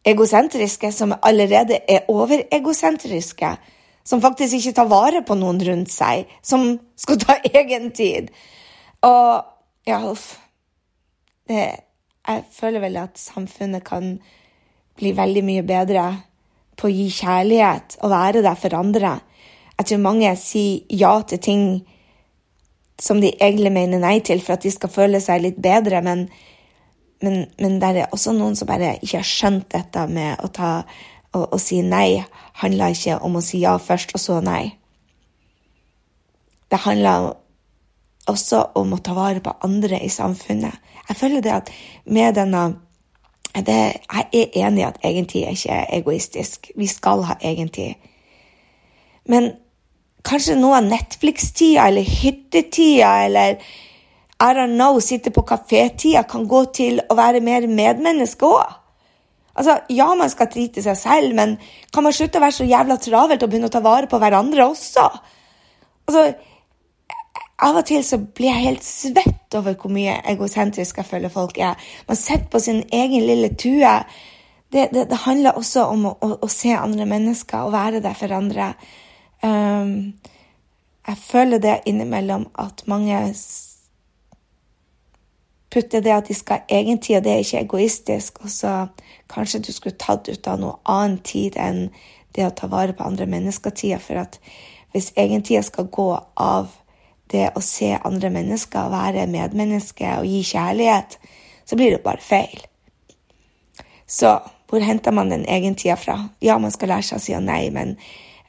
egosentriske 0.07 0.91
som 0.95 1.17
allerede 1.19 1.83
er 1.83 2.07
overegosentriske. 2.07 3.51
Som 4.07 4.23
faktisk 4.23 4.55
ikke 4.55 4.77
tar 4.79 4.87
vare 4.89 5.21
på 5.21 5.35
noen 5.35 5.59
rundt 5.67 5.91
seg. 5.91 6.31
Som 6.41 6.77
skal 6.95 7.19
ta 7.27 7.41
egen 7.59 7.91
tid. 7.91 8.31
Og 9.03 9.58
ja, 9.89 9.99
uff. 10.05 10.37
Det, 11.49 11.63
jeg 12.27 12.43
føler 12.53 12.83
vel 12.83 12.99
at 13.01 13.17
samfunnet 13.19 13.83
kan 13.87 14.17
bli 14.99 15.13
veldig 15.17 15.43
mye 15.47 15.63
bedre 15.65 16.09
på 16.79 16.89
å 16.89 16.93
gi 16.93 17.07
kjærlighet 17.19 17.99
og 18.03 18.13
være 18.13 18.43
der 18.45 18.59
for 18.59 18.75
andre. 18.77 19.15
Jeg 19.79 19.89
tror 19.89 20.03
mange 20.03 20.35
sier 20.39 20.83
ja 20.91 21.13
til 21.27 21.41
ting 21.43 21.65
som 22.99 23.21
de 23.23 23.31
egentlig 23.31 23.71
mener 23.71 24.01
nei 24.03 24.19
til 24.25 24.41
for 24.43 24.57
at 24.57 24.65
de 24.65 24.71
skal 24.73 24.91
føle 24.91 25.21
seg 25.23 25.43
litt 25.43 25.59
bedre, 25.63 26.01
men, 26.03 26.25
men, 27.23 27.45
men 27.59 27.77
det 27.79 27.93
er 27.95 28.11
også 28.11 28.35
noen 28.35 28.57
som 28.59 28.67
bare 28.67 28.97
ikke 28.99 29.21
har 29.21 29.29
skjønt 29.29 29.69
dette 29.71 30.03
med 30.11 30.43
å 30.43 30.51
ta 30.51 30.71
å, 31.31 31.57
si 31.61 31.79
nei 31.85 32.19
handler 32.59 32.95
ikke 32.95 33.19
om 33.23 33.37
å 33.39 33.43
si 33.45 33.61
ja 33.63 33.77
først, 33.79 34.15
og 34.17 34.21
så 34.21 34.39
nei. 34.43 34.73
Det 36.69 36.81
handler 36.83 37.31
også 38.29 38.61
om 38.79 38.93
å 38.93 39.01
ta 39.03 39.15
vare 39.17 39.41
på 39.43 39.55
andre 39.65 40.01
i 40.05 40.11
samfunnet. 40.13 40.77
Jeg 41.09 41.17
føler 41.17 41.43
det 41.45 41.55
at 41.55 41.73
med 42.05 42.37
denne 42.37 42.67
det, 43.55 43.73
Jeg 43.73 44.25
er 44.33 44.67
enig 44.67 44.83
i 44.83 44.85
at 44.85 44.99
egentid 45.03 45.43
er 45.43 45.55
ikke 45.55 45.85
egoistisk. 45.97 46.71
Vi 46.77 46.87
skal 46.87 47.23
ha 47.25 47.35
egentid. 47.41 47.95
Men 49.25 49.51
kanskje 50.23 50.57
noe 50.59 50.77
av 50.77 50.85
Netflix-tida 50.85 51.87
eller 51.89 52.05
hyttetida 52.05 53.09
eller 53.25 53.57
I 54.39 54.53
don't 54.55 54.77
know, 54.77 54.99
sitte 55.03 55.33
på 55.35 55.43
kafé-tida 55.43 56.23
kan 56.23 56.45
gå 56.47 56.61
til 56.71 57.01
å 57.09 57.17
være 57.17 57.41
mer 57.43 57.65
medmenneske 57.67 58.45
òg. 58.47 58.77
Altså, 59.59 59.79
ja, 59.91 60.07
man 60.15 60.29
skal 60.31 60.47
trite 60.47 60.83
seg 60.85 60.95
selv, 60.95 61.33
men 61.35 61.57
kan 61.91 62.05
man 62.05 62.15
slutte 62.15 62.39
å 62.39 62.43
være 62.45 62.55
så 62.61 62.67
jævla 62.69 62.95
travelt 63.03 63.43
og 63.43 63.51
begynne 63.51 63.67
å 63.67 63.73
ta 63.73 63.81
vare 63.83 64.07
på 64.07 64.19
hverandre 64.21 64.69
også? 64.69 65.07
Altså, 66.07 66.23
av 67.59 67.79
og 67.79 67.85
til 67.89 68.03
så 68.05 68.19
blir 68.19 68.51
jeg 68.51 68.65
helt 68.65 68.85
svett 68.85 69.55
over 69.57 69.75
hvor 69.79 69.91
mye 69.91 70.19
egosentrisk 70.31 71.01
jeg 71.01 71.07
føler 71.09 71.33
folk 71.33 71.57
er. 71.59 71.79
Man 72.07 72.19
sitter 72.19 72.47
på 72.51 72.61
sin 72.63 72.83
egen 72.93 73.25
lille 73.27 73.51
tue. 73.59 73.95
Det, 74.71 74.89
det, 74.93 75.07
det 75.09 75.23
handler 75.25 75.57
også 75.59 75.87
om 75.91 76.05
å, 76.07 76.13
å, 76.23 76.29
å, 76.45 76.49
se 76.51 76.71
andre 76.77 77.07
mennesker 77.09 77.65
og 77.65 77.73
være 77.73 78.03
der 78.05 78.15
for 78.15 78.35
andre. 78.35 78.73
Um, 79.43 80.13
jeg 81.07 81.17
føler 81.23 81.59
det 81.63 81.79
innimellom 81.89 82.47
at 82.59 82.85
mange 82.87 83.17
putter 85.73 86.03
det 86.05 86.13
at 86.13 86.27
de 86.29 86.35
skal 86.37 86.61
ha 86.61 86.77
egen 86.79 86.99
tid, 87.01 87.19
og 87.19 87.23
det 87.25 87.33
er 87.33 87.43
ikke 87.43 87.63
egoistisk. 87.63 88.43
Og 88.45 88.53
så 88.53 88.73
kanskje 89.29 89.63
du 89.65 89.71
skulle 89.73 89.99
tatt 89.99 90.29
ut 90.29 90.47
av 90.47 90.61
noe 90.61 90.77
annen 90.85 91.19
tid 91.25 91.57
enn 91.59 91.87
det 92.37 92.45
å 92.45 92.53
ta 92.55 92.69
vare 92.69 92.93
på 92.93 93.05
andre 93.05 93.27
mennesker-tida. 93.29 93.99
For 94.01 94.21
at 94.21 94.39
hvis 94.93 95.11
egentida 95.17 95.61
skal 95.65 95.89
gå 95.91 96.11
av 96.37 96.71
det 97.31 97.49
å 97.55 97.61
se 97.63 97.91
andre 97.97 98.31
mennesker, 98.33 98.89
være 98.91 99.27
medmenneske 99.29 100.15
og 100.19 100.29
gi 100.29 100.41
kjærlighet, 100.51 101.19
så 101.65 101.77
blir 101.77 101.95
det 101.95 102.03
bare 102.05 102.23
feil. 102.23 102.63
Så 104.09 104.39
hvor 104.69 104.85
henter 104.85 105.13
man 105.13 105.29
den 105.29 105.45
egentida 105.49 105.95
fra? 105.97 106.17
Ja, 106.41 106.57
man 106.57 106.73
skal 106.73 106.93
lære 106.93 107.05
seg 107.05 107.19
å 107.19 107.23
si 107.23 107.37
nei, 107.41 107.69
men 107.73 107.95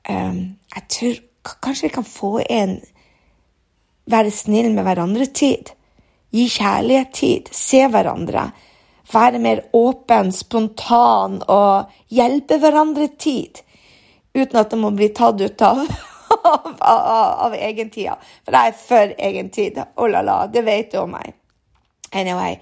um, 0.08 0.40
jeg 0.74 0.86
tror 0.96 1.20
kanskje 1.64 1.88
vi 1.88 1.94
kan 1.94 2.08
få 2.08 2.32
en 2.44 2.78
være 4.10 4.32
snill 4.34 4.70
med 4.74 4.84
hverandre-tid. 4.84 5.72
Gi 6.34 6.46
kjærlighet-tid. 6.50 7.50
Se 7.54 7.86
hverandre. 7.90 8.50
Være 9.10 9.40
mer 9.42 9.64
åpen, 9.74 10.30
spontan 10.34 11.40
og 11.48 11.90
hjelpe 12.14 12.60
hverandre-tid. 12.62 13.62
Uten 14.36 14.60
at 14.60 14.70
det 14.70 14.78
må 14.78 14.92
bli 14.94 15.10
tatt 15.14 15.40
ut 15.42 15.66
av 15.66 15.82
av, 16.30 16.66
av, 16.80 17.30
av 17.46 17.56
egentida. 17.58 18.16
For 18.44 18.56
jeg 18.56 18.72
er 18.72 18.78
for 18.78 19.14
egentid. 19.30 19.80
Oh 19.96 20.08
la 20.10 20.22
la, 20.26 20.42
det 20.52 20.64
vet 20.66 20.92
du 20.92 21.00
om 21.02 21.14
meg. 21.16 21.34
Anyway, 22.12 22.58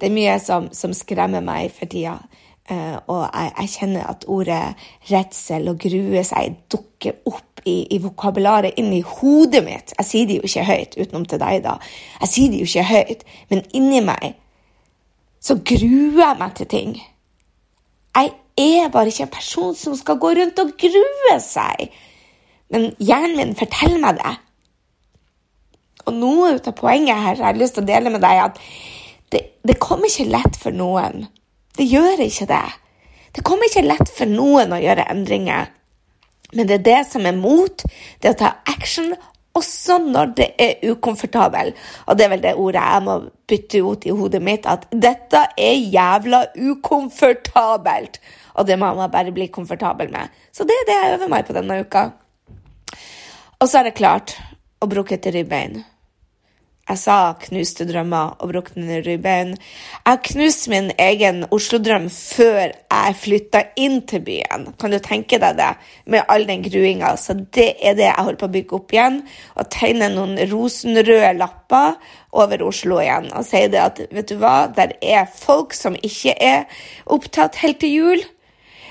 det 0.00 0.08
er 0.08 0.16
mye 0.16 0.38
som, 0.42 0.70
som 0.72 0.94
skremmer 0.96 1.44
meg 1.44 1.72
for 1.74 1.90
tida. 1.90 2.18
Uh, 2.66 2.96
og 3.06 3.20
jeg, 3.28 3.50
jeg, 3.52 3.68
kjenner 3.76 4.08
at 4.10 4.24
ordet 4.26 4.62
redsel 5.06 5.68
og 5.70 5.76
grue 5.84 6.22
seg 6.26 6.56
dukker 6.72 7.20
opp 7.30 7.60
i, 7.62 7.76
i 7.94 8.00
vokabularet 8.02 8.80
inni 8.80 9.04
hodet 9.06 9.62
mitt. 9.66 9.94
Jeg 10.00 10.08
sier 10.08 10.26
det 10.26 10.40
jo 10.40 10.48
ikke 10.48 10.64
høyt, 10.66 10.96
utenom 10.98 11.28
til 11.30 11.42
deg, 11.42 11.60
da. 11.66 11.76
Jeg 12.24 12.32
sier 12.32 12.50
det 12.50 12.62
jo 12.62 12.66
ikke 12.66 12.88
høyt, 12.90 13.22
men 13.52 13.62
inni 13.76 14.02
meg 14.02 14.34
så 15.46 15.54
gruer 15.62 16.24
jeg 16.24 16.40
meg 16.40 16.56
til 16.58 16.68
ting. 16.70 16.96
Jeg 18.16 18.32
er 18.58 18.90
bare 18.90 19.12
ikke 19.12 19.26
en 19.28 19.34
person 19.36 19.74
som 19.78 19.94
skal 19.94 20.18
gå 20.18 20.32
rundt 20.38 20.58
og 20.58 20.72
grue 20.80 21.36
seg. 21.44 21.92
Men 22.72 22.90
hjernen 22.98 23.36
min 23.38 23.56
forteller 23.58 24.02
meg 24.02 24.18
det. 24.20 24.34
Og 26.06 26.14
noe 26.14 26.54
av 26.56 26.74
poenget 26.78 27.18
her 27.18 27.38
jeg 27.38 27.46
har 27.46 27.58
lyst 27.58 27.76
til 27.78 27.86
å 27.86 27.90
dele 27.90 28.12
med 28.14 28.22
deg, 28.22 28.42
at 28.42 28.60
det, 29.34 29.42
det 29.66 29.78
kommer 29.82 30.10
ikke 30.10 30.30
lett 30.30 30.58
for 30.60 30.74
noen. 30.74 31.26
Det 31.76 31.86
gjør 31.86 32.22
ikke 32.26 32.48
det. 32.50 32.66
Det 33.36 33.44
kommer 33.44 33.68
ikke 33.68 33.86
lett 33.86 34.10
for 34.16 34.30
noen 34.30 34.72
å 34.72 34.80
gjøre 34.80 35.08
endringer. 35.12 35.72
Men 36.54 36.68
det 36.68 36.78
er 36.78 36.84
det 36.86 37.00
som 37.10 37.26
er 37.26 37.36
mot, 37.36 37.82
det 38.22 38.32
å 38.32 38.38
ta 38.38 38.52
action 38.70 39.10
også 39.56 39.98
når 40.04 40.32
det 40.38 40.46
er 40.62 40.92
ukomfortabel. 40.92 41.72
Og 42.06 42.18
det 42.18 42.26
er 42.26 42.32
vel 42.32 42.44
det 42.44 42.54
ordet 42.60 42.82
jeg 42.82 43.04
må 43.06 43.16
bytte 43.48 43.80
ut 43.82 44.06
i 44.06 44.14
hodet 44.14 44.42
mitt, 44.44 44.68
at 44.68 44.86
dette 44.92 45.42
er 45.56 45.80
jævla 45.80 46.44
ukomfortabelt. 46.54 48.20
Og 48.56 48.68
det 48.68 48.78
må 48.80 48.92
man 48.96 49.12
bare 49.12 49.34
bli 49.34 49.48
komfortabel 49.52 50.12
med. 50.12 50.32
Så 50.52 50.64
det 50.68 50.76
er 50.82 50.88
det 50.88 51.00
jeg 51.00 51.18
øver 51.18 51.32
meg 51.32 51.48
på 51.48 51.56
denne 51.56 51.80
uka. 51.82 52.08
Og 53.56 53.68
så 53.70 53.80
er 53.80 53.88
det 53.88 53.96
klart 53.96 54.34
å 54.84 54.88
bruke 54.90 55.16
ribbein. 55.32 55.84
Jeg 56.86 57.00
sa 57.00 57.34
knuste 57.42 57.82
drømmer 57.88 58.36
og 58.44 58.50
brukne 58.52 59.00
ribbein. 59.02 59.56
Jeg 60.06 60.18
knuste 60.28 60.70
min 60.70 60.90
egen 61.02 61.40
Oslo-drøm 61.50 62.04
før 62.12 62.60
jeg 62.76 63.16
flytta 63.18 63.62
inn 63.82 64.04
til 64.06 64.20
byen. 64.28 64.68
Kan 64.78 64.92
du 64.94 65.00
tenke 65.02 65.40
deg 65.42 65.56
det? 65.58 65.72
Med 66.04 66.28
all 66.30 66.44
den 66.46 66.62
gruinga. 66.62 67.14
Så 67.18 67.34
det 67.34 67.72
er 67.80 67.96
det 67.98 68.06
jeg 68.06 68.20
holder 68.20 68.38
på 68.38 68.46
å 68.46 68.54
bygge 68.54 68.76
opp 68.78 68.94
igjen. 68.94 69.16
Og 69.56 69.70
tegne 69.74 70.12
noen 70.12 70.38
rosenrøde 70.52 71.32
lapper 71.40 71.96
over 72.36 72.62
Oslo 72.68 73.00
igjen. 73.02 73.32
Og 73.34 73.48
si 73.48 73.64
det 73.72 73.80
at 73.82 74.04
vet 74.12 74.30
du 74.30 74.36
hva, 74.44 74.68
der 74.76 74.94
er 75.02 75.24
folk 75.32 75.74
som 75.74 75.96
ikke 76.06 76.36
er 76.38 76.84
opptatt 77.16 77.58
helt 77.64 77.80
til 77.82 77.96
jul. 77.96 78.22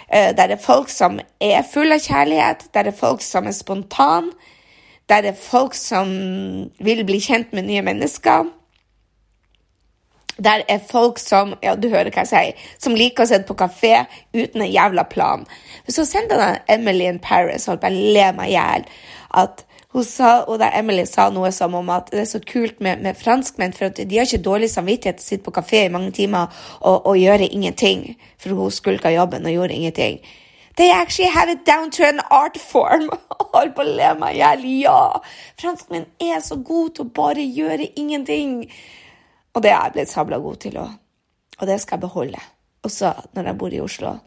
Eh, 0.09 0.33
der 0.35 0.57
er 0.57 0.59
folk 0.59 0.91
som 0.91 1.21
er 1.39 1.63
full 1.63 1.95
av 1.95 2.03
kjærlighet. 2.03 2.67
Der 2.75 2.91
er 2.91 2.99
folk 2.99 3.23
som 3.23 3.47
er 3.47 3.55
spontane 3.55 4.35
der 5.09 5.29
er 5.29 5.37
folk 5.37 5.73
som 5.77 6.09
vil 6.79 7.03
bli 7.05 7.19
kjent 7.21 7.53
med 7.53 7.67
nye 7.67 7.83
mennesker. 7.85 8.47
Der 10.37 10.65
er 10.67 10.81
folk 10.89 11.19
som 11.21 11.53
ja, 11.63 11.75
du 11.75 11.87
hører 11.89 12.09
hva 12.11 12.25
jeg 12.25 12.31
sier, 12.31 12.65
som 12.81 12.97
liker 12.97 13.23
å 13.23 13.29
sitte 13.29 13.47
på 13.47 13.55
kafé 13.59 13.93
uten 14.35 14.65
en 14.65 14.71
jævla 14.71 15.05
plan. 15.07 15.45
Så 15.87 16.03
sendte 16.09 16.39
jeg 16.41 16.63
Emily 16.75 17.05
in 17.07 17.21
Paris 17.23 17.69
holdt 17.69 17.85
på 17.85 17.93
le 17.93 18.27
meg 18.35 18.51
i 18.51 18.57
hjel. 18.57 18.89
Og 19.95 20.57
der 20.59 20.75
Emily 20.75 21.05
sa 21.07 21.29
noe 21.31 21.53
som 21.55 21.77
om 21.79 21.91
at 21.93 22.09
det 22.11 22.25
er 22.25 22.31
så 22.33 22.41
kult 22.43 22.81
med, 22.83 22.99
med 23.05 23.15
franskmenn, 23.15 23.75
for 23.77 23.93
de 23.95 24.17
har 24.17 24.27
ikke 24.27 24.43
dårlig 24.43 24.73
samvittighet 24.73 25.21
til 25.21 25.23
å 25.23 25.29
sitte 25.29 25.45
på 25.45 25.55
kafé 25.55 25.85
i 25.85 25.93
mange 25.93 26.11
timer 26.17 26.49
og, 26.81 27.05
og 27.05 27.21
gjøre 27.21 27.47
ingenting. 27.47 28.17
For 28.41 28.57
hun 28.57 28.73
skulka 28.73 29.13
jobben 29.15 29.47
og 29.47 29.55
gjorde 29.55 29.77
ingenting. 29.77 30.19
They 30.75 30.91
actually 30.91 31.29
have 31.31 31.49
it 31.49 31.65
down 31.65 31.91
to 31.91 32.03
an 32.07 32.19
art 32.29 32.57
form. 32.57 33.09
Holdt 33.55 33.75
på 33.77 33.85
å 33.85 33.95
le 33.95 34.11
meg 34.19 34.35
i 34.35 34.41
hjel. 34.41 34.65
Ja! 34.83 34.99
Franskmenn 35.59 36.09
er 36.19 36.41
så 36.43 36.57
gode 36.59 36.97
til 36.97 37.07
å 37.07 37.13
bare 37.15 37.43
gjøre 37.43 37.93
ingenting. 37.95 38.65
Og 39.55 39.63
det 39.63 39.71
er 39.71 39.85
jeg 39.87 39.95
blitt 39.95 40.11
sabla 40.11 40.39
god 40.43 40.59
til 40.65 40.79
òg. 40.81 40.97
Og 41.61 41.69
det 41.69 41.79
skal 41.79 41.95
jeg 41.95 42.07
beholde. 42.09 42.41
Også 42.85 43.13
når 43.37 43.47
jeg 43.49 43.59
bor 43.61 43.75
i 43.75 43.83
Oslo. 43.83 44.17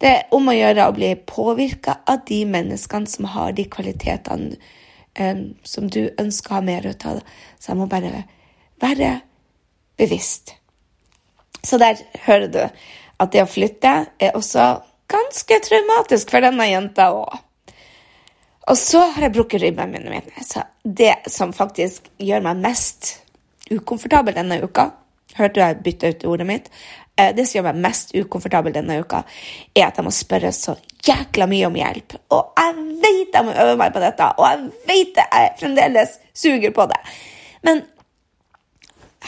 Det 0.00 0.12
er 0.12 0.36
om 0.36 0.46
å 0.48 0.54
gjøre 0.54 0.86
å 0.86 0.94
bli 0.96 1.10
påvirka 1.28 1.98
av 2.08 2.22
de 2.28 2.44
menneskene 2.48 3.10
som 3.10 3.26
har 3.34 3.52
de 3.58 3.66
kvalitetene 3.68 4.54
um, 5.18 5.42
som 5.66 5.90
du 5.90 6.06
ønsker 6.18 6.54
å 6.54 6.60
ha 6.60 6.64
mer 6.64 6.86
ut 6.86 7.06
av. 7.10 7.20
Så 7.58 7.72
jeg 7.72 7.80
må 7.80 7.90
bare 7.90 8.24
være 8.80 9.10
bevisst. 10.00 10.54
Så 11.66 11.76
der 11.82 11.98
hører 12.24 12.48
du 12.48 12.62
at 12.62 13.34
det 13.34 13.42
å 13.44 13.50
flytte 13.50 13.92
er 14.22 14.38
også 14.38 14.70
ganske 15.10 15.60
traumatisk 15.66 16.30
for 16.32 16.44
denne 16.44 16.68
jenta 16.70 17.10
òg. 17.16 17.38
Og 18.70 18.78
så 18.78 19.02
har 19.14 19.26
jeg 19.26 19.34
brukket 19.34 19.64
ribbenene 19.64 20.12
mine. 20.12 20.44
Så 20.46 20.62
det 20.84 21.16
som 21.32 21.54
faktisk 21.56 22.06
gjør 22.22 22.44
meg 22.44 22.60
mest 22.62 23.16
ukomfortabel 23.70 24.36
denne 24.36 24.60
uka 24.62 24.90
Hørte 25.38 25.54
du 25.54 25.60
jeg 25.62 25.82
bytta 25.84 26.08
ut 26.10 26.24
ordet 26.26 26.46
mitt? 26.48 26.64
Eh, 27.14 27.34
det 27.36 27.44
som 27.46 27.60
gjør 27.60 27.68
meg 27.68 27.82
mest 27.84 28.14
ukomfortabel 28.18 28.74
denne 28.74 28.96
uka, 28.98 29.22
er 29.78 29.86
at 29.86 29.98
jeg 29.98 30.06
må 30.06 30.12
spørre 30.14 30.50
så 30.54 30.74
jækla 31.06 31.46
mye 31.50 31.68
om 31.68 31.78
hjelp. 31.78 32.16
Og 32.34 32.58
jeg 32.58 32.86
vet 33.04 33.38
jeg 33.38 33.46
må 33.46 33.54
øve 33.54 33.76
meg 33.78 33.94
på 33.94 34.02
dette, 34.02 34.26
og 34.36 34.48
jeg 34.48 34.88
vet 34.90 35.20
jeg 35.22 35.52
fremdeles 35.60 36.16
suger 36.34 36.74
på 36.74 36.88
det. 36.90 36.98
Men 37.66 37.84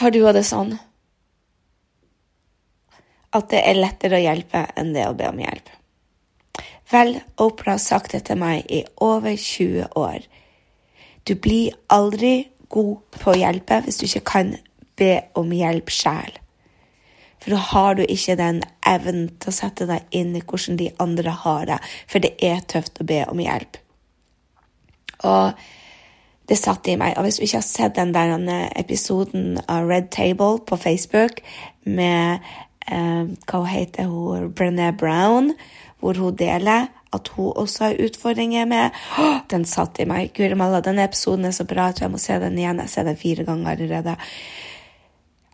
har 0.01 0.11
du 0.11 0.19
òg 0.25 0.35
det 0.35 0.43
sånn? 0.47 0.75
At 3.33 3.49
det 3.51 3.63
er 3.65 3.79
lettere 3.79 4.19
å 4.19 4.23
hjelpe 4.23 4.65
enn 4.77 4.93
det 4.95 5.07
å 5.09 5.15
be 5.17 5.29
om 5.31 5.41
hjelp. 5.41 5.71
Vel, 6.91 7.15
Opera 7.41 7.75
har 7.75 7.81
sagt 7.81 8.13
det 8.13 8.25
til 8.27 8.37
meg 8.37 8.69
i 8.69 8.83
over 9.01 9.33
20 9.33 9.97
år. 9.97 10.25
Du 11.25 11.33
blir 11.39 11.73
aldri 11.93 12.49
god 12.69 13.01
på 13.17 13.33
å 13.33 13.39
hjelpe 13.39 13.79
hvis 13.85 14.01
du 14.01 14.07
ikke 14.07 14.27
kan 14.29 14.55
be 14.99 15.13
om 15.39 15.53
hjelp 15.55 15.89
sjæl. 15.93 16.39
For 17.43 17.55
da 17.55 17.59
har 17.73 17.97
du 17.97 18.03
ikke 18.05 18.37
den 18.39 18.61
evnen 18.87 19.25
til 19.41 19.51
å 19.51 19.55
sette 19.55 19.87
deg 19.89 20.13
inn 20.15 20.35
i 20.37 20.43
hvordan 20.43 20.77
de 20.79 20.91
andre 21.03 21.33
har 21.43 21.65
det, 21.67 21.79
for 22.07 22.23
det 22.23 22.35
er 22.39 22.61
tøft 22.71 23.01
å 23.01 23.07
be 23.07 23.23
om 23.27 23.41
hjelp. 23.43 23.79
Og 25.27 25.65
det 26.47 26.59
satt 26.59 26.87
i 26.91 26.95
meg. 26.99 27.17
Og 27.17 27.25
hvis 27.25 27.39
du 27.39 27.45
ikke 27.47 27.59
har 27.59 27.67
sett 27.67 27.97
den 27.97 28.13
der 28.15 28.35
episoden 28.79 29.57
av 29.67 29.87
Red 29.89 30.11
Table 30.11 30.59
på 30.67 30.79
Facebook 30.79 31.41
med 31.83 32.43
eh, 32.87 33.23
hva 33.49 33.63
heter 33.69 34.09
hun, 34.11 34.51
Brené 34.55 34.91
Brown, 34.97 35.53
hvor 35.99 36.19
hun 36.19 36.35
deler 36.35 36.89
at 37.13 37.29
hun 37.35 37.53
også 37.55 37.83
har 37.87 38.01
utfordringer 38.01 38.65
med 38.65 38.91
Den 39.51 39.65
satt 39.69 39.99
i 40.01 40.07
meg. 40.09 40.33
Guri 40.33 40.57
malla, 40.57 40.81
denne 40.81 41.05
episoden 41.05 41.45
er 41.45 41.55
så 41.55 41.65
bra. 41.69 41.91
Tror 41.91 42.07
jeg 42.07 42.15
må 42.15 42.21
se 42.21 42.39
den 42.41 42.57
igjen. 42.57 42.81
Jeg 42.81 42.89
ser 42.89 43.07
den 43.07 43.19
fire 43.19 43.45
ganger 43.47 43.75
allerede. 43.75 44.17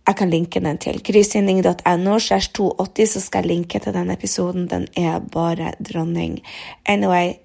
Jeg 0.08 0.18
kan 0.18 0.32
linke 0.32 0.60
den 0.64 0.80
til 0.82 1.04
grysynding.no, 1.06 2.16
280, 2.18 3.12
så 3.12 3.22
skal 3.22 3.44
jeg 3.44 3.52
linke 3.52 3.80
til 3.80 3.94
den 3.94 4.10
episoden. 4.10 4.66
Den 4.72 4.88
er 4.98 5.20
bare 5.20 5.76
dronning. 5.86 6.40
Anyway, 6.86 7.36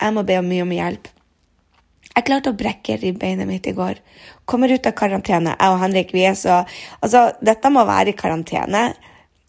jeg 0.00 0.14
må 0.16 0.24
be 0.26 0.40
om 0.40 0.48
mye 0.50 0.64
om 0.64 0.74
hjelp. 0.74 1.06
Jeg 2.10 2.26
klarte 2.26 2.50
å 2.50 2.58
brekke 2.58 2.96
ribbeinet 2.98 3.46
mitt 3.46 3.68
i 3.70 3.76
går. 3.76 4.00
Kommer 4.44 4.72
ut 4.74 4.88
av 4.88 4.96
karantene. 4.98 5.54
Jeg 5.54 5.70
og 5.70 5.78
Henrik, 5.84 6.10
vi 6.16 6.26
er 6.26 6.34
så 6.34 6.64
Altså, 6.98 7.30
dette 7.40 7.70
må 7.70 7.84
være 7.86 8.10
i 8.10 8.18
karantene. 8.18 8.88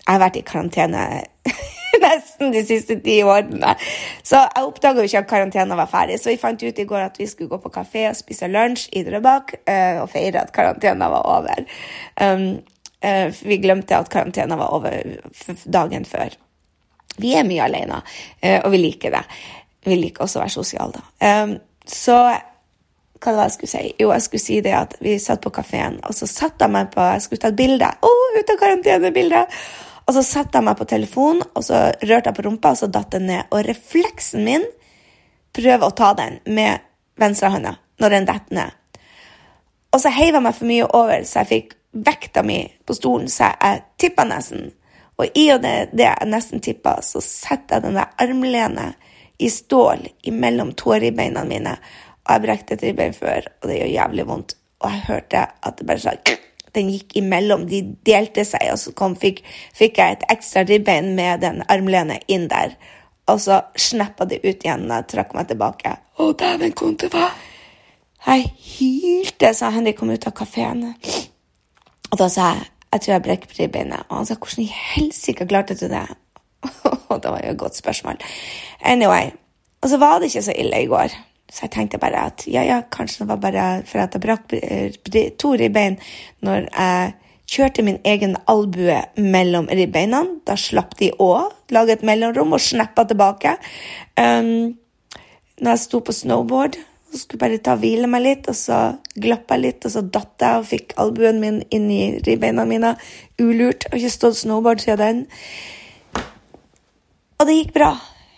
Jeg 0.01 0.13
har 0.13 0.23
vært 0.23 0.39
i 0.39 0.45
karantene 0.45 1.05
nesten 2.01 2.51
de 2.53 2.63
siste 2.65 2.97
ti 3.03 3.19
årene. 3.23 3.75
Så 4.23 4.39
jeg 4.41 4.65
oppdaga 4.65 5.05
ikke 5.05 5.23
at 5.23 5.29
karantena 5.29 5.77
var 5.79 5.89
ferdig. 5.91 6.19
Så 6.21 6.31
vi 6.31 6.41
fant 6.41 6.61
ut 6.63 6.81
i 6.81 6.87
går 6.87 7.05
at 7.05 7.19
vi 7.19 7.29
skulle 7.29 7.51
gå 7.51 7.61
på 7.61 7.73
kafé 7.73 8.07
og 8.09 8.17
spise 8.17 8.49
lunsj 8.51 8.89
i 8.97 9.05
Drøbak 9.07 9.55
uh, 9.61 10.03
og 10.03 10.11
feire 10.13 10.45
at 10.45 10.53
karantena 10.55 11.09
var 11.11 11.27
over. 11.37 11.65
Um, 12.21 12.45
uh, 13.05 13.27
vi 13.41 13.59
glemte 13.63 13.97
at 13.97 14.11
karantena 14.13 14.57
var 14.59 14.75
over 14.77 15.17
dagen 15.65 16.07
før. 16.09 16.37
Vi 17.21 17.35
er 17.35 17.45
mye 17.47 17.65
alene, 17.65 17.99
uh, 18.43 18.59
og 18.61 18.71
vi 18.73 18.85
liker 18.85 19.13
det. 19.17 19.25
Vi 19.85 19.97
liker 19.97 20.25
også 20.25 20.39
å 20.39 20.45
være 20.45 20.55
sosiale, 20.55 21.01
da. 21.01 21.43
Um, 21.43 21.59
så 21.87 22.17
hva 23.21 23.35
det 23.35 23.43
jeg 23.43 23.53
skulle 23.53 23.69
si? 23.69 23.81
Jo, 24.01 24.09
jeg 24.15 24.23
skulle 24.25 24.41
si 24.41 24.55
det 24.65 24.71
at 24.73 24.95
vi 25.03 25.11
satt 25.21 25.43
på 25.43 25.51
kafeen, 25.53 25.99
og 26.07 26.15
så 26.17 26.25
satte 26.25 26.65
jeg 26.65 26.73
meg 26.73 26.89
på 26.93 27.05
Jeg 27.05 27.21
skulle 27.27 27.43
ta 27.43 27.51
et 27.51 27.59
bilde. 27.59 27.85
Å, 27.85 28.09
oh, 28.09 28.37
ut 28.39 28.53
av 28.53 28.57
karantenebildet! 28.63 29.61
Og 30.07 30.15
så 30.17 30.23
satte 30.25 30.57
jeg 30.57 30.65
meg 30.65 30.77
på 30.79 30.87
telefonen, 30.89 31.43
og 31.55 31.65
så 31.65 31.89
rørte 32.01 32.31
jeg 32.31 32.37
på 32.37 32.45
rumpa, 32.47 32.73
og 32.73 32.79
så 32.81 32.89
datt 32.91 33.13
den 33.13 33.27
ned. 33.29 33.51
Og 33.53 33.65
refleksen 33.67 34.45
min 34.47 34.65
prøver 35.55 35.87
å 35.87 35.95
ta 35.95 36.13
den 36.17 36.39
med 36.49 36.83
venstrehånda 37.21 37.75
når 38.01 38.15
den 38.15 38.27
detter 38.29 38.57
ned. 38.57 38.77
Og 39.91 39.99
så 40.01 40.11
heiv 40.15 40.37
jeg 40.37 40.43
meg 40.43 40.57
for 40.57 40.69
mye 40.69 40.87
over, 40.87 41.23
så 41.27 41.41
jeg 41.41 41.51
fikk 41.51 41.73
vekta 41.91 42.43
mi 42.47 42.61
på 42.87 42.95
stolen, 42.95 43.27
så 43.29 43.51
jeg 43.51 43.83
tippa 43.99 44.25
nesten. 44.27 44.71
Og 45.19 45.35
i 45.37 45.49
og 45.53 45.61
med 45.63 45.91
det 45.93 46.07
jeg 46.07 46.29
nesten 46.31 46.63
tippa, 46.63 46.97
så 47.05 47.21
setter 47.21 47.77
jeg 47.77 47.85
den 47.85 47.99
der 47.99 48.13
armlenet 48.23 49.09
i 49.41 49.49
stål 49.51 50.07
imellom 50.31 50.71
tåribbeina 50.77 51.43
mine. 51.45 51.75
Og 52.23 52.33
jeg 52.33 52.45
brekte 52.45 52.77
et 52.77 52.85
ribbein 52.87 53.17
før, 53.17 53.45
og 53.61 53.69
det 53.69 53.81
gjør 53.81 53.95
jævlig 53.95 54.27
vondt. 54.29 54.55
Og 54.81 54.89
jeg 54.89 55.05
hørte 55.09 55.43
at 55.61 55.77
det 55.77 55.87
bare 55.89 56.01
sa 56.01 56.15
den 56.77 56.89
gikk 56.93 57.15
imellom. 57.19 57.67
De 57.69 57.83
delte 58.07 58.45
seg, 58.47 58.69
og 58.73 58.79
så 58.81 58.93
kom, 58.97 59.15
fikk, 59.19 59.43
fikk, 59.77 59.99
jeg 59.99 60.17
et 60.17 60.25
ekstra 60.33 60.65
ribbein 60.67 61.13
med 61.17 61.43
den 61.45 61.63
armlenet 61.71 62.25
inn 62.31 62.47
der. 62.51 62.75
Og 63.31 63.39
så 63.43 63.61
snappa 63.79 64.27
det 64.27 64.41
ut 64.43 64.65
igjen 64.65 64.87
da 64.89 65.01
jeg 65.01 65.11
trakk 65.13 65.35
meg 65.37 65.51
tilbake. 65.51 65.95
Å, 66.17 66.31
dæven, 66.37 66.75
var! 67.13 67.37
Jeg 68.21 68.51
hylte, 68.75 69.49
sa 69.57 69.71
Henrik 69.73 69.97
kom 69.97 70.11
ut 70.13 70.27
av 70.29 70.35
kafeen. 70.37 70.91
Og 72.11 72.19
da 72.19 72.27
sa 72.29 72.51
jeg 72.53 72.69
jeg 72.91 73.01
tror 73.01 73.13
jeg 73.13 73.23
brekker 73.23 73.59
ribbeinet. 73.59 74.07
Og 74.09 74.17
han 74.17 74.25
sa 74.27 74.35
hvordan 74.35 74.65
i 74.65 74.71
helsike 74.75 75.47
klarte 75.47 75.77
du 75.79 75.85
det? 75.87 76.03
Og 77.11 77.21
det 77.23 77.31
var 77.31 77.43
jo 77.45 77.53
et 77.53 77.59
godt 77.59 77.77
spørsmål. 77.79 78.19
Anyway. 78.83 79.31
Og 79.81 79.89
så 79.89 79.97
var 79.97 80.19
det 80.19 80.29
ikke 80.29 80.43
så 80.43 80.53
ille 80.59 80.81
i 80.83 80.89
går. 80.91 81.15
Så 81.51 81.65
jeg 81.65 81.73
tenkte 81.75 81.99
bare 81.99 82.27
at 82.31 82.45
ja, 82.47 82.63
ja, 82.63 82.79
kanskje 82.87 83.25
det 83.25 83.31
var 83.33 83.41
bare 83.43 83.65
for 83.87 84.03
at 84.03 84.15
jeg 84.15 84.23
brakk 84.23 84.53
to 85.41 85.51
ribbein 85.59 85.97
når 86.45 86.69
jeg 86.69 87.11
kjørte 87.51 87.83
min 87.83 87.99
egen 88.07 88.37
albue 88.51 89.01
mellom 89.19 89.67
ribbeina. 89.71 90.23
Da 90.47 90.55
slapp 90.55 90.95
de 90.99 91.11
òg. 91.19 91.51
laget 91.71 91.99
et 91.99 92.07
mellomrom 92.07 92.53
og 92.53 92.59
snappa 92.59 93.05
tilbake. 93.07 93.55
Um, 94.19 94.77
når 95.61 95.75
jeg 95.75 95.83
sto 95.83 95.99
på 96.03 96.15
snowboard, 96.15 96.75
så 97.11 97.19
skulle 97.19 97.37
jeg 97.37 97.43
bare 97.43 97.63
ta 97.63 97.75
og 97.75 97.83
hvile 97.83 98.07
meg 98.07 98.23
litt, 98.23 98.47
og 98.47 98.55
så 98.55 98.79
glapp 99.19 99.51
jeg 99.51 99.63
litt, 99.65 99.85
og 99.85 99.93
så 99.93 100.01
datt 100.03 100.43
jeg 100.43 100.61
og 100.61 100.67
fikk 100.67 100.95
albuen 100.99 101.41
min 101.43 101.61
inn 101.71 101.89
i 101.91 102.01
ribbeina 102.23 102.65
mine. 102.67 102.95
Ulurt. 103.39 103.87
Jeg 103.87 103.91
har 103.91 103.99
ikke 103.99 104.15
stått 104.15 104.39
snowboard 104.41 104.83
siden 104.83 105.01
den. 105.03 105.23
Og 107.39 107.47
det 107.47 107.57
gikk 107.57 107.73
bra. 107.75 107.93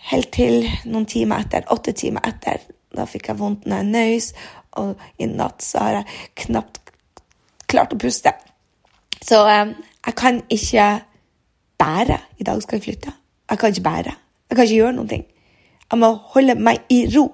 Helt 0.09 0.31
til 0.35 0.65
noen 0.85 1.05
timer 1.09 1.45
etter, 1.45 1.65
åtte 1.71 1.93
timer 1.95 2.25
etter, 2.27 2.59
da 2.93 3.07
fikk 3.09 3.31
jeg 3.31 3.39
vondt 3.39 3.67
når 3.67 3.81
jeg 3.81 3.91
nøys, 3.93 4.29
og 4.81 5.01
i 5.21 5.27
natt 5.29 5.65
så 5.65 5.83
har 5.83 5.99
jeg 5.99 6.17
knapt 6.45 6.79
klart 7.69 7.93
å 7.93 7.99
puste. 7.99 8.33
Så 9.23 9.39
eh, 9.49 9.75
jeg 10.05 10.17
kan 10.19 10.41
ikke 10.51 10.87
bære. 11.79 12.19
I 12.39 12.47
dag 12.47 12.61
skal 12.63 12.79
jeg 12.79 12.87
flytte. 12.87 13.13
Jeg 13.49 13.59
kan 13.59 13.73
ikke 13.73 13.85
bære. 13.85 14.17
Jeg 14.49 14.57
kan 14.57 14.67
ikke 14.67 14.81
gjøre 14.81 14.97
noen 14.97 15.11
ting. 15.11 15.25
Jeg 15.91 16.01
må 16.01 16.11
holde 16.33 16.55
meg 16.59 16.83
i 16.93 17.03
ro. 17.15 17.27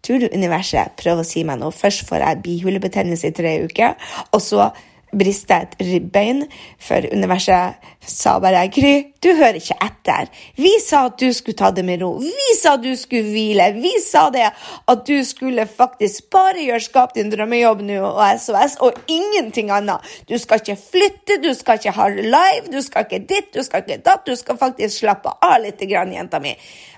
Tror 0.00 0.22
du 0.22 0.30
universet 0.32 0.96
prøver 1.00 1.20
å 1.20 1.28
si 1.28 1.42
meg 1.44 1.60
noe? 1.60 1.74
Først 1.74 2.06
får 2.08 2.24
jeg 2.24 2.42
bihulebetennelse 2.44 3.28
i 3.28 3.34
tre 3.36 3.56
uker, 3.66 3.98
og 4.32 4.40
så 4.40 4.70
briste 5.12 5.54
et 5.54 5.74
ribbein, 5.82 6.44
for 6.78 7.06
universet 7.12 7.74
sa 8.06 8.38
bare 8.40 8.68
'Gry, 8.68 9.12
du 9.22 9.28
hører 9.34 9.58
ikke 9.60 9.76
etter'. 9.84 10.28
Vi 10.56 10.72
sa 10.80 11.06
at 11.06 11.18
du 11.20 11.32
skulle 11.32 11.56
ta 11.56 11.70
det 11.70 11.84
med 11.84 12.02
ro. 12.02 12.18
Vi 12.18 12.56
sa 12.60 12.74
at 12.74 12.82
du 12.82 12.94
skulle 12.96 13.30
hvile. 13.30 13.72
Vi 13.74 13.92
sa 14.00 14.30
det 14.30 14.50
at 14.88 15.06
du 15.06 15.24
skulle 15.24 15.66
faktisk 15.66 16.30
bare 16.30 16.64
gjøre 16.64 16.80
skap 16.80 17.14
din 17.14 17.30
drømmejobb 17.30 17.82
nå 17.82 18.00
og 18.04 18.40
SOS, 18.40 18.76
og 18.80 18.92
ingenting 19.08 19.70
annet. 19.70 20.00
Du 20.28 20.38
skal 20.38 20.60
ikke 20.60 20.78
flytte, 20.90 21.42
du 21.42 21.54
skal 21.54 21.78
ikke 21.78 21.90
ha 21.90 22.08
live, 22.08 22.72
du 22.72 22.80
skal 22.82 23.04
ikke 23.04 23.26
ditt, 23.26 23.54
du 23.54 23.62
skal 23.62 23.82
ikke 23.82 24.02
datt. 24.04 24.26
Du 24.26 24.36
skal 24.36 24.58
faktisk 24.58 24.98
slappe 24.98 25.32
av 25.42 25.60
litt, 25.62 25.80
grann, 25.80 26.12
jenta 26.12 26.38
mi. 26.38 26.54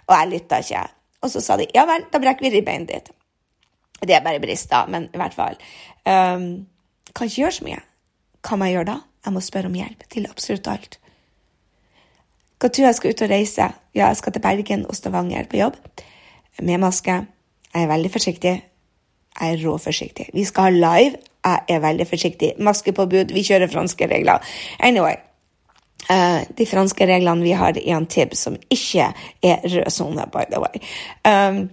Og 0.09 0.17
jeg 0.17 0.29
lytta 0.29 0.59
ikke. 0.59 0.87
Og 1.23 1.31
så 1.31 1.41
sa 1.41 1.57
de 1.57 1.69
ja 1.75 1.85
vel, 1.87 2.07
da 2.13 2.19
brekker 2.19 2.49
vi 2.49 2.57
ribbeinet 2.57 2.89
ditt. 2.89 3.13
Det 4.03 4.17
er 4.17 4.25
bare 4.25 4.41
brist, 4.43 4.71
da, 4.71 4.85
men 4.91 5.07
i 5.15 5.21
hvert 5.21 5.35
fall. 5.35 5.59
Um, 6.03 6.67
kan 7.15 7.29
ikke 7.29 7.45
gjøre 7.45 7.57
så 7.59 7.67
mye. 7.69 7.83
Hva 8.43 8.59
må 8.59 8.69
jeg 8.69 8.79
gjøre 8.79 8.91
da? 8.91 8.99
Jeg 9.23 9.35
må 9.35 9.43
spørre 9.45 9.71
om 9.71 9.79
hjelp 9.79 10.05
til 10.11 10.27
absolutt 10.27 10.69
alt. 10.71 10.99
Hva 12.63 12.71
tror 12.71 12.89
jeg 12.89 12.99
skal 12.99 13.15
ut 13.15 13.25
og 13.25 13.31
reise? 13.31 13.69
Ja, 13.95 14.09
jeg 14.09 14.19
skal 14.21 14.35
til 14.35 14.43
Bergen 14.43 14.85
og 14.87 14.99
Stavanger 14.99 15.49
på 15.51 15.59
jobb. 15.59 15.79
Med 16.63 16.83
maske. 16.83 17.23
Jeg 17.73 17.85
er 17.87 17.91
veldig 17.91 18.11
forsiktig. 18.13 18.55
Jeg 19.41 19.57
er 19.57 19.63
råforsiktig. 19.65 20.29
Vi 20.35 20.45
skal 20.45 20.69
ha 20.69 20.71
live. 20.71 21.21
Jeg 21.43 21.61
er 21.69 21.83
veldig 21.83 22.07
forsiktig. 22.07 22.53
Maskepåbud. 22.63 23.33
Vi 23.35 23.45
kjører 23.47 23.71
franske 23.73 24.07
regler. 24.11 24.43
Anyway. 24.79 25.17
Uh, 26.11 26.43
de 26.59 26.67
franske 26.67 27.07
reglene 27.07 27.47
vi 27.47 27.55
har 27.55 27.79
i 27.79 27.95
Antibes, 27.95 28.43
som 28.43 28.57
ikke 28.71 29.13
er 29.43 29.63
rød 29.63 29.91
sone, 29.91 30.27
by 30.35 30.47
the 30.51 30.59
way. 30.61 30.83
Um, 31.25 31.71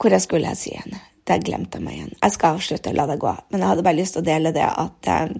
hvor 0.00 0.10
jeg 0.10 0.22
skulle 0.22 0.48
jeg 0.48 0.58
si 0.58 0.74
henne? 0.74 0.98
Der 1.28 1.40
glemte 1.40 1.78
jeg 1.78 1.86
meg 1.86 1.98
igjen. 1.98 2.16
Jeg 2.20 2.34
skal 2.34 2.58
avslutte 2.58 2.92
og 2.92 2.98
la 2.98 3.06
det 3.08 3.20
gå, 3.22 3.32
men 3.50 3.62
jeg 3.62 3.70
hadde 3.70 3.84
bare 3.86 3.98
lyst 3.98 4.16
til 4.16 4.24
å 4.24 4.28
dele 4.28 4.52
det 4.52 4.66
at 4.68 5.10
eh, 5.10 5.36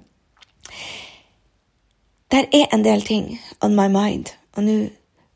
Der 2.33 2.49
er 2.57 2.73
en 2.73 2.83
del 2.83 3.05
ting 3.05 3.38
on 3.62 3.77
my 3.77 3.87
mind, 3.92 4.33
og 4.57 4.64
nå 4.64 4.77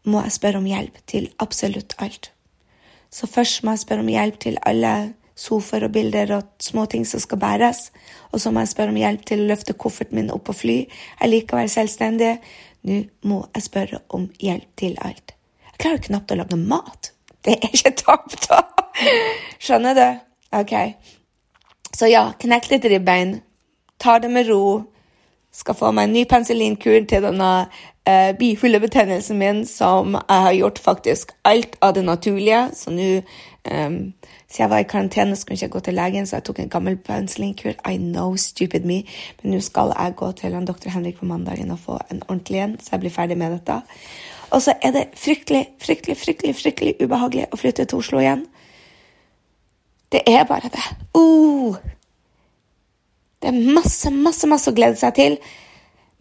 må 0.09 0.23
jeg 0.25 0.35
spørre 0.35 0.59
om 0.59 0.67
hjelp 0.67 0.97
til 1.07 1.29
absolutt 1.39 1.95
alt. 2.03 2.33
Så 3.13 3.29
først 3.29 3.63
må 3.63 3.75
jeg 3.77 3.85
spørre 3.85 4.05
om 4.05 4.11
hjelp 4.11 4.41
til 4.41 4.59
alle 4.67 4.95
sofaer 5.39 5.87
og 5.87 5.93
bilder 5.95 6.33
og 6.39 6.49
små 6.63 6.87
ting 6.91 7.07
som 7.07 7.23
skal 7.23 7.39
bæres. 7.39 7.91
Og 8.33 8.43
så 8.43 8.51
må 8.51 8.65
jeg 8.65 8.73
spørre 8.73 8.95
om 8.95 9.01
hjelp 9.01 9.25
til 9.29 9.45
å 9.45 9.49
løfte 9.53 9.77
kofferten 9.79 10.19
min 10.19 10.33
opp 10.35 10.51
og 10.51 10.59
fly. 10.59 10.79
Jeg 11.21 11.33
liker 11.33 11.57
å 11.57 11.61
være 11.63 11.75
selvstendig. 11.77 12.33
Nå 12.89 13.03
må 13.31 13.43
jeg 13.55 13.69
spørre 13.69 14.03
om 14.15 14.29
hjelp 14.43 14.69
til 14.81 14.99
alt. 15.05 15.37
Jeg 15.71 15.83
klarer 15.85 16.07
knapt 16.09 16.35
å 16.35 16.41
lage 16.41 16.59
mat. 16.61 17.13
Det 17.47 17.55
er 17.61 17.71
ikke 17.71 17.95
tapt, 18.01 18.49
da! 18.49 18.65
Skjønner 19.63 19.95
du? 19.95 20.28
OK. 20.53 20.75
Så 21.99 22.09
ja, 22.09 22.31
knekk 22.41 22.71
litt 22.71 22.87
ribbein. 22.89 23.39
Ta 23.99 24.19
det 24.23 24.31
med 24.31 24.49
ro. 24.49 24.85
Skal 25.53 25.75
få 25.75 25.91
meg 25.93 26.09
en 26.09 26.15
ny 26.15 26.25
penicillinkur 26.29 27.07
til 27.09 27.25
denne 27.25 27.51
eh, 28.07 28.35
bihulebetennelsen 28.39 29.39
min, 29.41 29.65
som 29.67 30.15
jeg 30.15 30.45
har 30.45 30.53
gjort 30.59 30.79
faktisk 30.79 31.33
alt 31.49 31.79
av 31.83 31.97
det 31.97 32.05
naturlige. 32.05 32.69
Så 32.77 32.93
nå 32.95 33.09
um, 33.71 34.13
Så 34.49 34.63
jeg 34.63 34.71
var 34.71 34.79
i 34.81 34.89
karantene, 34.89 35.37
så 35.37 35.45
kunne 35.45 35.59
jeg 35.59 35.69
ikke 35.69 35.79
gå 35.79 35.85
til 35.85 35.95
legen, 35.95 36.27
så 36.27 36.37
jeg 36.37 36.45
tok 36.45 36.59
en 36.59 36.71
gammel 36.73 36.97
penicillinkur. 36.97 37.75
I 37.85 37.97
know, 37.97 38.37
stupid 38.37 38.85
me. 38.85 39.03
Men 39.43 39.53
nå 39.53 39.61
skal 39.61 39.93
jeg 39.97 40.15
gå 40.17 40.33
til 40.33 40.55
en 40.55 40.65
doktor 40.65 40.91
Henrik 40.91 41.19
på 41.19 41.29
mandagen 41.29 41.71
og 41.71 41.79
få 41.79 41.99
en 42.11 42.23
ordentlig 42.29 42.63
en, 42.63 42.79
så 42.81 42.95
jeg 42.95 43.01
blir 43.01 43.13
ferdig 43.13 43.37
med 43.39 43.59
dette. 43.59 43.83
Og 44.51 44.63
så 44.63 44.73
er 44.83 44.95
det 44.95 45.09
fryktelig, 45.17 45.67
fryktelig, 45.81 46.17
fryktelig, 46.17 46.55
fryktelig 46.57 46.95
ubehagelig 47.03 47.51
å 47.53 47.61
flytte 47.61 47.85
til 47.85 48.01
Oslo 48.01 48.23
igjen. 48.23 48.47
Det 50.13 50.23
er 50.27 50.45
bare 50.49 50.71
det. 50.73 50.85
Uh. 51.15 51.77
Det 53.39 53.51
er 53.51 53.75
masse, 53.75 54.11
masse, 54.11 54.49
masse 54.51 54.71
å 54.71 54.77
glede 54.77 54.99
seg 54.99 55.15
til. 55.19 55.37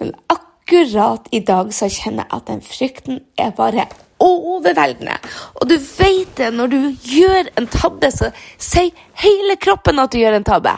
Men 0.01 0.13
akkurat 0.29 1.29
i 1.33 1.41
dag 1.45 1.71
så 1.73 1.89
kjenner 1.89 2.27
jeg 2.27 2.37
at 2.37 2.51
den 2.51 2.61
frykten 2.65 3.21
er 3.39 3.55
bare 3.57 3.87
overveldende. 4.23 5.17
Og 5.61 5.69
du 5.69 5.77
vet 5.77 6.35
det, 6.37 6.51
når 6.53 6.73
du 6.73 6.79
gjør 7.09 7.49
en 7.57 7.69
tabbe, 7.71 8.11
så 8.13 8.31
sier 8.57 8.93
hele 9.23 9.57
kroppen 9.61 10.01
at 10.01 10.13
du 10.13 10.19
gjør 10.21 10.39
en 10.39 10.47
tabbe. 10.47 10.73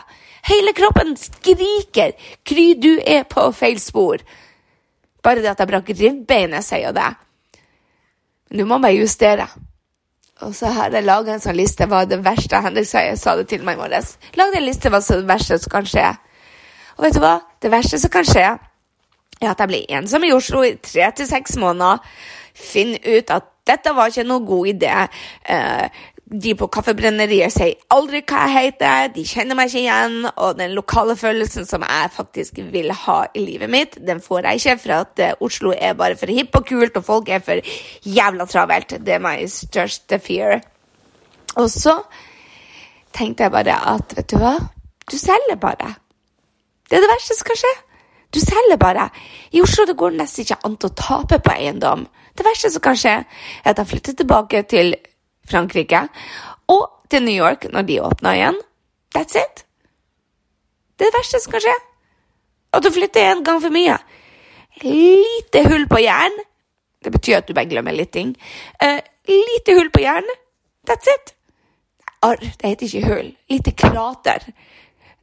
Hele 0.50 0.72
kroppen 0.74 1.17
skriker 1.19 2.13
'Kry, 2.48 2.74
du 2.80 3.00
er 3.06 3.24
på 3.24 3.52
feil 3.52 3.80
spor'. 3.80 4.24
Bare 5.24 5.41
det 5.41 5.52
at 5.52 5.60
jeg 5.60 5.67
brakk 5.67 5.89
ribbeinet, 5.89 6.63
sier 6.63 6.93
det. 6.95 7.10
Men 8.50 8.60
du 8.60 8.65
må 8.65 8.80
bare 8.80 8.95
justere. 8.95 9.48
Og 10.45 10.56
så 10.56 10.71
har 10.71 10.93
jeg 10.95 11.04
laga 11.04 11.34
en 11.34 11.43
sånn 11.43 11.58
liste 11.58 11.88
hva 11.89 12.06
det 12.08 12.21
verste 12.23 12.60
sa, 12.88 13.04
jeg 13.04 13.19
sa 13.19 13.36
det 13.36 13.49
til 13.52 13.63
meg 13.67 13.75
i 13.75 13.82
morges. 13.82 14.15
Lag 14.39 14.56
en 14.56 14.65
liste 14.65 14.91
hva 14.91 15.02
det 15.04 15.28
verste 15.28 15.60
som 15.60 15.73
kan 15.73 15.88
skje. 15.88 16.08
Og 16.97 17.06
vet 17.06 17.15
du 17.17 17.21
hva? 17.23 17.39
Det 17.60 17.71
verste 17.71 17.99
som 17.99 18.12
kan 18.13 18.28
skje, 18.28 18.45
er 19.39 19.52
at 19.52 19.60
jeg 19.60 19.71
blir 19.71 19.97
ensom 19.99 20.23
i 20.23 20.34
Oslo 20.36 20.63
i 20.63 20.78
tre 20.84 21.12
til 21.15 21.28
seks 21.28 21.58
måneder. 21.60 21.99
Finn 22.56 22.95
ut 22.95 23.32
at 23.36 23.52
dette 23.67 23.93
var 23.95 24.12
ikke 24.12 24.28
noe 24.28 24.45
god 24.47 24.71
idé. 24.71 24.93
De 26.30 26.52
på 26.54 26.68
Kaffebrenneriet 26.70 27.50
sier 27.50 27.80
aldri 27.89 28.20
hva 28.30 28.44
jeg 28.46 28.54
heter, 28.54 29.08
de 29.15 29.24
kjenner 29.26 29.58
meg 29.58 29.72
ikke 29.72 29.82
igjen, 29.82 30.28
og 30.30 30.60
den 30.60 30.76
lokale 30.78 31.15
følelsen 31.18 31.65
som 31.65 31.82
jeg 31.82 32.12
faktisk 32.13 32.60
vil 32.70 32.94
ha 32.94 33.15
i 33.34 33.42
livet 33.48 33.72
mitt, 33.74 33.98
den 34.06 34.22
får 34.22 34.46
jeg 34.46 34.62
ikke, 34.62 34.76
for 34.84 34.96
at 35.00 35.24
uh, 35.26 35.46
Oslo 35.48 35.74
er 35.74 35.98
bare 35.98 36.20
for 36.20 36.30
hipp 36.30 36.54
og 36.60 36.68
kult, 36.70 37.02
og 37.02 37.08
folk 37.08 37.34
er 37.34 37.42
for 37.42 37.74
jævla 38.06 38.46
travelt. 38.46 39.00
Det 39.02 39.18
er 39.18 39.26
my 39.26 39.34
største 39.50 40.22
fear. 40.22 40.62
Og 41.58 41.65
så 41.74 41.98
tenkte 43.18 43.48
jeg 43.48 43.56
bare 43.58 43.82
at, 43.96 44.13
vet 44.13 44.30
du 44.30 44.38
hva, 44.38 44.54
du 45.10 45.18
selger 45.18 45.58
bare. 45.58 45.96
Det 46.86 46.98
er 47.00 47.06
det 47.06 47.13
verste 47.15 47.38
som 47.39 47.50
kan 47.50 47.58
skje. 47.63 47.76
Du 48.30 48.39
selger 48.44 48.78
bare. 48.78 49.10
I 49.58 49.62
Oslo 49.65 49.89
det 49.89 49.98
går 49.98 50.13
nesten 50.18 50.46
ikke 50.46 50.62
an 50.65 50.78
å 50.78 50.94
tape 50.94 51.42
på 51.42 51.58
eiendom. 51.58 52.06
Det 52.38 52.46
verste 52.46 52.70
som 52.70 52.86
kan 52.86 52.98
skje, 52.98 53.15
er 53.65 53.72
at 53.74 53.82
jeg 53.82 53.89
flytter 53.89 54.22
tilbake 54.22 54.62
til 54.70 54.94
Frankrike 55.50 56.06
og 56.70 56.86
til 57.10 57.26
New 57.26 57.36
York 57.36 57.68
når 57.74 57.88
de 57.88 58.02
åpner 58.06 58.38
igjen. 58.38 58.60
That's 59.16 59.38
it. 59.40 59.66
Det 61.00 61.08
er 61.08 61.12
det 61.12 61.20
verste 61.22 61.42
som 61.42 61.56
kan 61.56 61.64
skje. 61.64 61.76
At 62.76 62.86
du 62.86 62.92
flytter 62.94 63.32
en 63.32 63.44
gang 63.44 63.62
for 63.64 63.74
mye. 63.74 63.98
Lite 64.84 65.64
hull 65.66 65.88
på 65.90 66.02
jern. 66.04 66.36
Det 67.04 67.12
betyr 67.12 67.40
at 67.40 67.48
du 67.48 67.56
bare 67.56 67.70
glemmer 67.72 67.96
litt 67.96 68.12
ting. 68.14 68.36
Uh, 68.84 69.00
lite 69.28 69.76
hull 69.78 69.90
på 69.94 70.04
jern. 70.04 70.28
That's 70.88 71.10
it. 71.10 71.34
Arr, 72.22 72.42
det 72.42 72.68
heter 72.68 72.86
ikke 72.86 73.08
hull. 73.08 73.32
Lite 73.50 73.72
krater. 73.72 74.52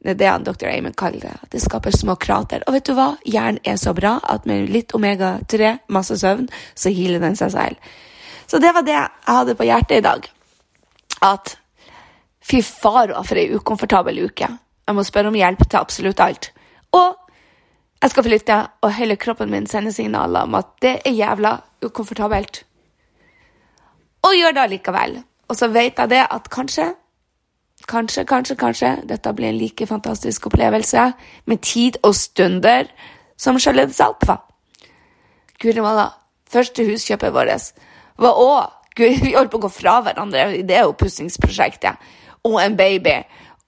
Det 0.01 0.13
er 0.13 0.17
det 0.17 0.29
han 0.29 0.45
dr. 0.45 0.67
Amon 0.71 0.93
kaller 0.97 1.21
det. 1.21 1.35
At 1.43 1.51
det 1.53 1.61
skaper 1.61 1.93
små 1.93 2.15
krater. 2.15 2.65
Og 2.67 2.73
vet 2.77 2.89
du 2.89 2.93
hva? 2.97 3.11
Hjernen 3.25 3.61
er 3.65 3.77
så 3.81 3.93
bra 3.97 4.17
at 4.23 4.45
med 4.49 4.69
litt 4.73 4.93
omega-3, 4.97 5.73
masse 5.93 6.17
søvn, 6.21 6.49
så 6.75 6.93
healer 6.93 7.23
den 7.23 7.37
seg 7.37 7.53
selv. 7.53 7.93
Så 8.47 8.59
det 8.63 8.73
var 8.73 8.85
det 8.87 8.95
jeg 8.95 9.09
hadde 9.27 9.55
på 9.55 9.67
hjertet 9.67 9.97
i 9.99 10.05
dag. 10.05 10.27
At 11.21 11.57
fy 12.47 12.61
faro 12.63 13.23
for 13.27 13.39
ei 13.39 13.49
ukomfortabel 13.55 14.23
uke. 14.29 14.47
Jeg 14.87 14.95
må 14.95 15.03
spørre 15.03 15.31
om 15.31 15.35
hjelp 15.35 15.65
til 15.65 15.79
absolutt 15.79 16.21
alt. 16.23 16.51
Og 16.95 17.15
jeg 18.01 18.13
skal 18.13 18.23
flytte, 18.23 18.57
og 18.81 18.93
hele 18.93 19.17
kroppen 19.19 19.51
min 19.51 19.67
sender 19.67 19.91
signaler 19.91 20.45
om 20.45 20.55
at 20.55 20.69
det 20.81 20.99
er 21.05 21.17
jævla 21.17 21.57
ukomfortabelt. 21.83 22.63
Og 24.23 24.35
gjør 24.37 24.55
det 24.55 24.63
allikevel. 24.63 25.19
Og 25.47 25.55
så 25.55 25.67
vet 25.71 25.99
jeg 25.99 26.09
det 26.09 26.23
at 26.29 26.49
kanskje 26.49 26.93
Kanskje, 27.87 28.25
kanskje, 28.25 28.55
kanskje 28.57 28.89
dette 29.07 29.31
blir 29.33 29.47
en 29.47 29.57
like 29.57 29.85
fantastisk 29.87 30.47
opplevelse 30.49 31.13
med 31.45 31.61
tid 31.61 31.99
og 32.03 32.15
stunder 32.15 32.89
som 33.37 33.59
Charlotte 33.59 34.03
Alpha. 34.03 34.39
Guri 35.61 35.79
malla, 35.79 36.09
første 36.49 36.83
huskjøpet 36.83 37.31
vårt 37.33 37.69
var 38.17 38.41
òg 38.41 38.73
Vi 38.97 39.35
holdt 39.35 39.51
på 39.53 39.59
å 39.59 39.67
gå 39.67 39.69
fra 39.69 39.99
hverandre, 40.01 40.63
det 40.65 40.73
er 40.73 40.87
jo 40.87 40.95
pussingsprosjektet. 40.97 41.99
Og 42.49 42.55
en 42.57 42.73
baby. 42.73 43.13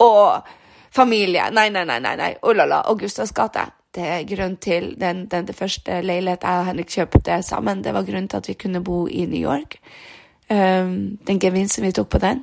Og 0.02 0.48
familie. 0.90 1.52
Nei, 1.54 1.68
nei, 1.70 1.84
nei. 1.86 2.00
nei, 2.02 2.16
nei. 2.18 2.32
Oh. 2.42 2.58
Og 2.90 3.04
Gustavs 3.04 3.32
gate. 3.32 3.68
Det 3.94 4.06
er 4.06 4.26
grunn 4.26 4.56
til 4.58 4.96
den, 4.98 5.28
den, 5.30 5.46
den 5.46 5.56
første 5.56 6.02
leiligheten 6.02 6.50
jeg 6.50 6.62
og 6.62 6.66
Henrik 6.66 6.90
kjøpte 6.90 7.42
sammen. 7.46 7.84
Det 7.84 7.94
var 7.94 8.06
grunnen 8.06 8.28
til 8.30 8.38
at 8.38 8.50
vi 8.50 8.54
kunne 8.54 8.84
bo 8.84 9.08
i 9.08 9.26
New 9.26 9.42
York. 9.42 9.78
Um, 10.50 11.20
den 11.28 11.40
gevinsten 11.40 11.86
vi 11.86 11.94
tok 11.94 12.10
på 12.10 12.18
den 12.18 12.42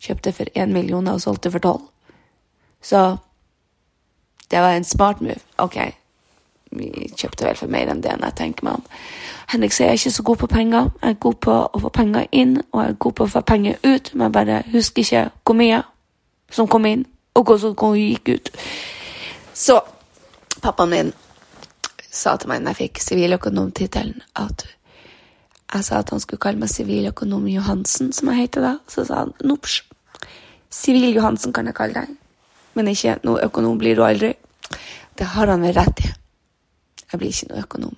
Kjøpte 0.00 0.32
for 0.32 0.48
én 0.56 0.72
million 0.72 1.08
og 1.08 1.20
solgte 1.20 1.50
for 1.52 1.64
tolv. 1.64 1.82
Så 2.80 3.16
det 4.50 4.60
var 4.60 4.76
en 4.76 4.84
smart 4.84 5.20
move. 5.20 5.40
OK, 5.58 5.76
vi 6.78 7.08
kjøpte 7.16 7.46
vel 7.46 7.58
for 7.58 7.72
mer 7.72 7.90
enn 7.92 8.02
det 8.04 8.12
enn 8.12 8.24
jeg 8.26 8.36
tenker 8.38 8.66
meg 8.66 8.78
om. 8.80 8.86
Henrik 9.52 9.74
sier 9.74 9.90
jeg 9.90 9.96
er 9.96 10.00
ikke 10.00 10.14
så 10.16 10.24
god 10.30 10.40
på 10.42 10.48
penger. 10.52 10.88
Jeg 11.02 11.16
er 11.16 11.20
god 11.26 11.36
på 11.46 11.58
å 11.66 11.82
få 11.82 11.92
penger 11.94 12.26
inn, 12.32 12.56
og 12.72 12.82
jeg 12.82 12.94
er 12.94 13.02
god 13.06 13.18
på 13.18 13.26
å 13.26 13.32
få 13.34 13.44
penger 13.46 13.78
ut, 13.84 14.10
men 14.14 14.32
bare 14.34 14.62
husker 14.72 15.02
ikke 15.04 15.24
hvor 15.44 15.58
mye 15.58 15.82
som 16.50 16.70
kom 16.70 16.86
inn, 16.86 17.04
og 17.34 17.46
hvor 17.46 17.60
som 17.60 17.76
gikk 17.96 18.32
ut. 18.34 18.50
Så 19.54 19.80
pappaen 20.62 20.92
min 20.92 21.12
sa 22.10 22.36
til 22.36 22.48
meg 22.50 22.62
når 22.62 22.74
jeg 22.74 22.82
fikk 22.84 23.02
siviløkonomtittelen, 23.04 24.22
at 24.36 24.66
jeg 25.74 25.84
sa 25.84 25.98
at 26.00 26.10
han 26.14 26.22
skulle 26.22 26.40
kalle 26.40 26.60
meg 26.62 26.70
siviløkonom 26.70 27.48
Johansen, 27.50 28.12
som 28.14 28.30
jeg 28.30 28.46
heter 28.46 28.64
da. 28.64 28.72
Så 28.88 29.04
sa 29.08 29.24
han 29.24 29.34
nops, 29.44 29.80
Sivil 30.70 31.14
Johansen 31.14 31.54
kan 31.56 31.66
jeg 31.68 31.76
kalle 31.76 32.02
deg, 32.02 32.14
men 32.76 32.90
ikke 32.90 33.16
noe 33.26 33.42
økonom 33.46 33.78
blir 33.80 33.96
du 33.98 34.04
aldri. 34.06 34.32
Det 35.16 35.26
har 35.34 35.50
han 35.50 35.64
vel 35.64 35.74
rett 35.76 36.02
i. 36.04 36.12
Jeg 37.12 37.20
blir 37.20 37.32
ikke 37.32 37.50
noe 37.52 37.62
økonom. 37.62 37.96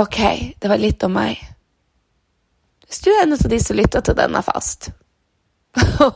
OK, 0.00 0.20
det 0.60 0.70
var 0.70 0.80
litt 0.80 1.02
om 1.04 1.12
meg. 1.18 1.40
Hvis 2.86 3.02
du 3.04 3.10
er 3.12 3.24
en 3.24 3.36
av 3.36 3.42
de 3.52 3.58
som 3.62 3.76
lytter 3.76 4.02
til 4.06 4.16
denne 4.18 4.40
fast, 4.42 4.90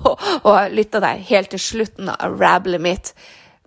og 0.44 0.48
har 0.48 0.72
lytta 0.74 1.02
deg 1.04 1.26
helt 1.28 1.52
til 1.52 1.62
slutten 1.62 2.08
av 2.10 2.38
rablet 2.40 2.82
mitt 2.82 3.12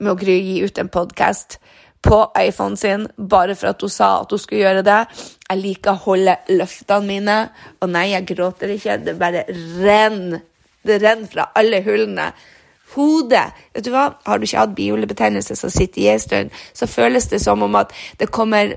med 0.02 0.12
å 0.12 0.18
gi 0.20 0.58
ut 0.66 0.82
en 0.82 0.90
podkast 0.92 1.60
på 2.04 2.20
iPhonen 2.40 2.78
sin 2.78 3.06
bare 3.18 3.56
for 3.58 3.72
at 3.72 3.82
hun 3.82 3.92
sa 3.92 4.10
at 4.22 4.32
hun 4.32 4.42
skulle 4.42 4.66
gjøre 4.66 4.84
det. 4.86 5.00
Jeg 5.48 5.62
liker 5.62 5.94
å 5.94 6.04
holde 6.10 6.36
løftene 6.52 7.08
mine. 7.08 7.38
Og 7.82 7.92
nei, 7.92 8.10
jeg 8.14 8.28
gråter 8.34 8.74
ikke. 8.76 9.00
Det 9.04 9.18
bare 9.20 9.46
renner. 9.50 10.44
Det 10.88 11.00
renner 11.04 11.32
fra 11.32 11.50
alle 11.58 11.82
hullene. 11.84 12.30
Hodet 12.96 13.52
Vet 13.74 13.86
du 13.86 13.92
hva? 13.94 14.10
Har 14.26 14.40
du 14.40 14.48
ikke 14.48 14.62
hatt 14.62 14.76
bihulebetennelse 14.78 15.58
som 15.60 15.72
sitter 15.74 16.02
i 16.02 16.08
en 16.14 16.24
stund, 16.24 16.56
så 16.74 16.88
føles 16.88 17.28
det 17.32 17.42
som 17.44 17.64
om 17.66 17.76
at 17.80 17.92
det 18.20 18.30
kommer, 18.32 18.76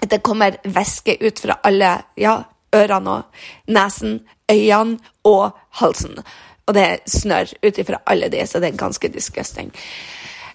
det 0.00 0.22
kommer 0.26 0.58
væske 0.64 1.16
ut 1.22 1.40
fra 1.40 1.58
alle 1.64 1.94
ja, 2.20 2.36
ørene 2.76 3.16
og 3.16 3.72
nesen, 3.72 4.20
øynene 4.50 4.98
og 5.24 5.50
halsen. 5.80 6.20
Og 6.66 6.76
det 6.76 6.86
er 6.86 7.04
snørr 7.10 7.54
ut 7.64 7.78
ifra 7.82 8.02
alle 8.06 8.28
de, 8.30 8.44
så 8.46 8.60
det 8.62 8.70
er 8.70 8.78
ganske 8.78 9.08
disgusting. 9.10 9.72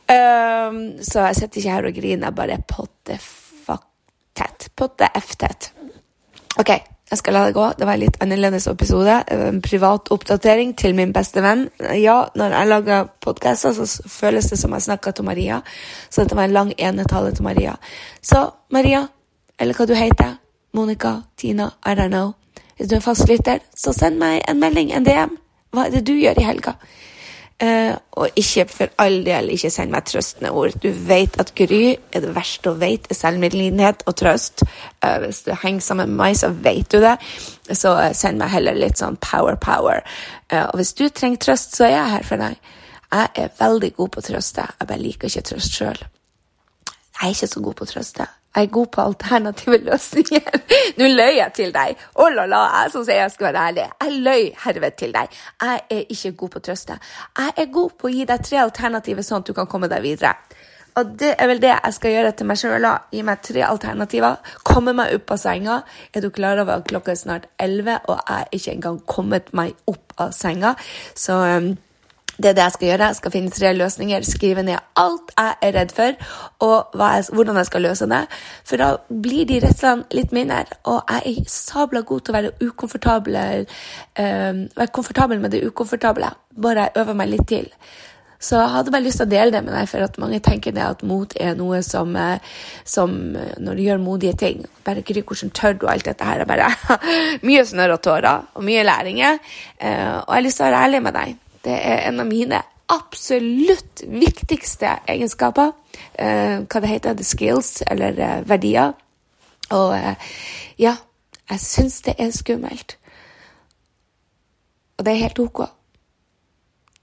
Um, 0.06 1.02
så 1.02 1.26
jeg 1.28 1.36
sitter 1.40 1.60
ikke 1.60 1.74
her 1.74 1.88
og 1.90 1.98
griner, 1.98 2.36
bare 2.36 2.62
potte 2.70 3.18
fuck 3.20 3.88
tett. 4.38 4.70
Potte 4.78 5.10
f-tett. 5.18 5.72
OK, 6.62 6.72
jeg 7.10 7.20
skal 7.20 7.36
la 7.38 7.44
det 7.46 7.54
gå. 7.54 7.66
Det 7.78 7.86
var 7.86 7.94
en 7.94 8.02
litt 8.02 8.16
annerledes 8.24 8.66
episode. 8.68 9.20
En 9.30 9.62
privat 9.62 10.10
oppdatering 10.12 10.74
til 10.78 10.96
min 10.98 11.12
beste 11.14 11.42
venn. 11.46 11.68
Ja, 12.02 12.24
når 12.34 12.56
jeg 12.58 12.70
lager 12.72 13.12
podkaster, 13.22 13.76
så 13.78 14.10
føles 14.10 14.50
det 14.50 14.58
som 14.58 14.74
jeg 14.74 14.88
snakker 14.88 15.14
til 15.14 15.28
Maria. 15.28 15.60
Så 16.10 16.24
dette 16.24 16.36
var 16.36 16.50
en 16.50 16.56
lang 16.58 16.74
enetale 16.78 17.36
til 17.36 17.46
Maria. 17.46 17.76
Så 18.22 18.48
Maria, 18.74 19.06
eller 19.60 19.78
hva 19.78 19.86
du 19.86 19.94
heter, 19.94 20.36
Monica, 20.74 21.20
Tina, 21.38 21.70
I 21.86 21.94
don't 21.94 22.10
know. 22.10 22.34
Hvis 22.76 22.90
du 22.90 22.96
er 22.98 23.06
fastlytter, 23.06 23.62
så 23.78 23.94
send 23.94 24.18
meg 24.20 24.42
en 24.50 24.60
melding, 24.60 24.92
en 24.92 25.06
DM. 25.06 25.38
Hva 25.72 25.86
er 25.86 25.94
det 25.94 26.08
du 26.08 26.16
gjør 26.18 26.42
i 26.42 26.48
helga? 26.48 26.74
Uh, 27.64 27.96
og 28.20 28.36
ikke 28.36 28.66
for 28.68 28.92
all 29.00 29.22
del, 29.24 29.48
ikke 29.56 29.70
send 29.72 29.94
meg 29.94 30.04
trøstende 30.10 30.50
ord. 30.52 30.74
Du 30.84 30.90
vet 31.08 31.38
at 31.40 31.54
Gry 31.56 31.94
er 31.96 32.24
det 32.26 32.34
verste 32.36 32.74
hun 32.74 32.82
vet, 32.82 33.08
er 33.08 33.16
selvmedlidenhet 33.16 34.04
og 34.12 34.18
trøst. 34.20 34.66
Uh, 35.00 35.22
hvis 35.24 35.40
du 35.46 35.54
henger 35.62 35.86
sammen 35.86 36.12
med 36.12 36.20
meg, 36.20 36.36
så 36.36 36.50
vet 36.52 36.92
du 36.92 37.00
det. 37.00 37.14
Så 37.72 37.94
uh, 37.96 38.10
send 38.12 38.44
meg 38.44 38.52
heller 38.52 38.76
litt 38.76 39.00
sånn 39.00 39.16
power, 39.24 39.56
power. 39.56 40.04
og 40.52 40.76
hvis 40.82 40.94
du 41.00 41.08
trenger 41.10 41.40
trøst, 41.46 41.78
så 41.78 41.88
er 41.88 41.96
jeg 41.96 42.12
her 42.18 42.28
for 42.28 42.44
deg. 42.44 42.60
Jeg 43.16 43.32
er 43.46 43.56
veldig 43.60 43.94
god 43.96 44.12
på 44.12 44.20
å 44.20 44.28
trøste. 44.28 44.68
Jeg 44.80 44.90
bare 44.92 45.06
liker 45.06 45.32
ikke 45.32 45.48
trøst 45.54 45.80
sjøl. 45.80 46.04
Jeg 47.16 47.24
er 47.24 47.38
ikke 47.38 47.54
så 47.54 47.64
god 47.64 47.80
på 47.80 47.88
å 47.88 47.94
trøste. 47.94 48.28
Jeg 48.56 48.64
er 48.64 48.72
god 48.72 48.88
på 48.88 49.02
alternative 49.02 49.78
løsninger. 49.84 50.60
Nå 51.00 51.10
løy 51.12 51.40
jeg 51.42 51.52
til 51.58 51.74
deg. 51.76 51.98
Oh 52.16 52.30
la 52.32 52.46
la, 52.48 52.62
jeg 52.82 52.94
som 52.94 53.04
sier 53.04 53.20
jeg 53.26 53.34
skal 53.34 53.50
være 53.50 53.66
ærlig. 53.70 53.88
Jeg 54.02 54.22
løy 54.28 54.46
herved 54.64 54.96
til 55.02 55.16
deg. 55.16 55.42
Jeg 55.62 55.82
er 55.98 56.06
ikke 56.16 56.32
god 56.40 56.54
på 56.54 56.62
å 56.62 56.66
trøste. 56.70 57.00
Jeg 57.42 57.58
er 57.58 57.74
god 57.80 57.98
på 58.00 58.08
å 58.08 58.14
gi 58.14 58.24
deg 58.30 58.46
tre 58.48 58.62
alternativer, 58.64 59.28
sånn 59.28 59.44
at 59.44 59.52
du 59.52 59.58
kan 59.58 59.68
komme 59.72 59.92
deg 59.92 60.06
videre. 60.06 60.36
Og 60.96 61.12
det 61.20 61.34
er 61.36 61.50
vel 61.52 61.60
det 61.60 61.74
jeg 61.74 61.96
skal 61.98 62.14
gjøre 62.14 62.32
til 62.40 62.48
meg 62.48 62.60
sjøl. 62.62 62.86
Gi 63.12 63.24
meg 63.28 63.42
tre 63.44 63.66
alternativer. 63.68 64.54
Komme 64.64 64.94
meg 64.96 65.18
opp 65.18 65.34
av 65.36 65.42
senga. 65.42 65.82
Er 66.16 66.24
du 66.24 66.30
klar 66.32 66.62
over 66.64 66.78
at 66.78 66.88
klokka 66.88 67.12
er 67.12 67.20
snart 67.20 67.50
elleve, 67.60 67.98
og 68.08 68.22
jeg 68.22 68.46
er 68.46 68.56
ikke 68.56 68.76
engang 68.78 69.02
kommet 69.04 69.52
meg 69.58 69.76
opp 69.92 70.16
av 70.24 70.32
senga? 70.36 70.78
Så 71.12 71.36
um, 71.36 71.74
det 72.38 72.50
er 72.50 72.56
det 72.56 72.64
jeg 72.64 72.76
skal 72.76 72.88
gjøre. 72.90 73.10
Jeg 73.12 73.20
skal 73.20 73.32
finne 73.32 73.54
tre 73.54 73.74
løsninger, 73.74 74.26
skrive 74.28 74.64
ned 74.68 74.80
alt 75.00 75.36
jeg 75.38 75.54
er 75.68 75.76
redd 75.80 75.94
for, 75.96 76.18
og 76.68 76.98
jeg, 77.00 77.28
hvordan 77.34 77.60
jeg 77.62 77.70
skal 77.70 77.86
løse 77.88 78.10
det. 78.12 78.24
For 78.68 78.82
da 78.82 78.90
blir 79.10 79.46
de 79.50 79.62
redslene 79.64 80.08
litt 80.16 80.34
mindre, 80.36 80.66
og 80.84 81.04
jeg 81.10 81.38
er 81.38 81.52
sabla 81.52 82.04
god 82.08 82.26
til 82.26 82.34
å 82.34 82.40
være 82.40 82.56
ukomfortabel, 82.66 83.38
øh, 83.40 84.66
være 84.76 84.92
komfortabel 84.94 85.40
med 85.40 85.56
det 85.56 85.64
ukomfortable. 85.68 86.34
Bare 86.62 86.90
jeg 86.90 87.04
øver 87.04 87.18
meg 87.22 87.32
litt 87.32 87.48
til. 87.48 87.72
Så 88.46 88.60
jeg 88.60 88.70
hadde 88.70 88.92
bare 88.92 89.06
lyst 89.06 89.22
til 89.22 89.26
å 89.26 89.32
dele 89.32 89.54
det 89.54 89.62
med 89.64 89.74
deg, 89.74 89.88
for 89.90 90.06
at 90.06 90.18
mange 90.22 90.42
tenker 90.44 90.76
det 90.76 90.84
at 90.84 91.04
mot 91.08 91.32
er 91.40 91.56
noe 91.58 91.80
som, 91.86 92.12
eh, 92.20 92.44
som 92.84 93.16
når 93.34 93.80
du 93.80 93.82
gjør 93.86 94.04
modige 94.04 94.36
ting 94.38 94.66
Bare 94.86 95.02
Gry, 95.02 95.24
hvordan 95.24 95.54
tør 95.56 95.80
du 95.80 95.88
alt 95.88 96.06
dette 96.06 96.28
her? 96.28 96.44
er 96.44 96.46
bare 96.46 96.68
Mye 97.48 97.64
snørr 97.66 97.96
og 97.96 98.04
tårer, 98.06 98.44
og 98.54 98.64
mye 98.64 98.84
læringer. 98.84 99.40
Uh, 99.82 100.20
og 100.22 100.30
jeg 100.30 100.36
har 100.36 100.46
lyst 100.46 100.60
til 100.60 100.66
å 100.66 100.70
være 100.70 100.84
ærlig 100.86 101.02
med 101.08 101.16
deg. 101.16 101.40
Det 101.66 101.74
er 101.74 102.06
en 102.08 102.22
av 102.22 102.30
mine 102.30 102.62
absolutt 102.94 104.04
viktigste 104.08 105.00
egenskaper. 105.10 105.74
Eh, 106.14 106.62
hva 106.70 106.82
det 106.82 106.92
heter, 106.92 107.16
the 107.18 107.26
skills, 107.26 107.82
eller 107.90 108.20
eh, 108.20 108.44
verdier. 108.50 108.94
Og 109.74 109.96
eh, 109.98 110.30
ja, 110.78 110.96
jeg 111.50 111.64
syns 111.64 112.02
det 112.06 112.16
er 112.20 112.36
skummelt. 112.36 112.98
Og 114.98 115.06
det 115.06 115.14
er 115.14 115.24
helt 115.26 115.40
ok. 115.40 115.66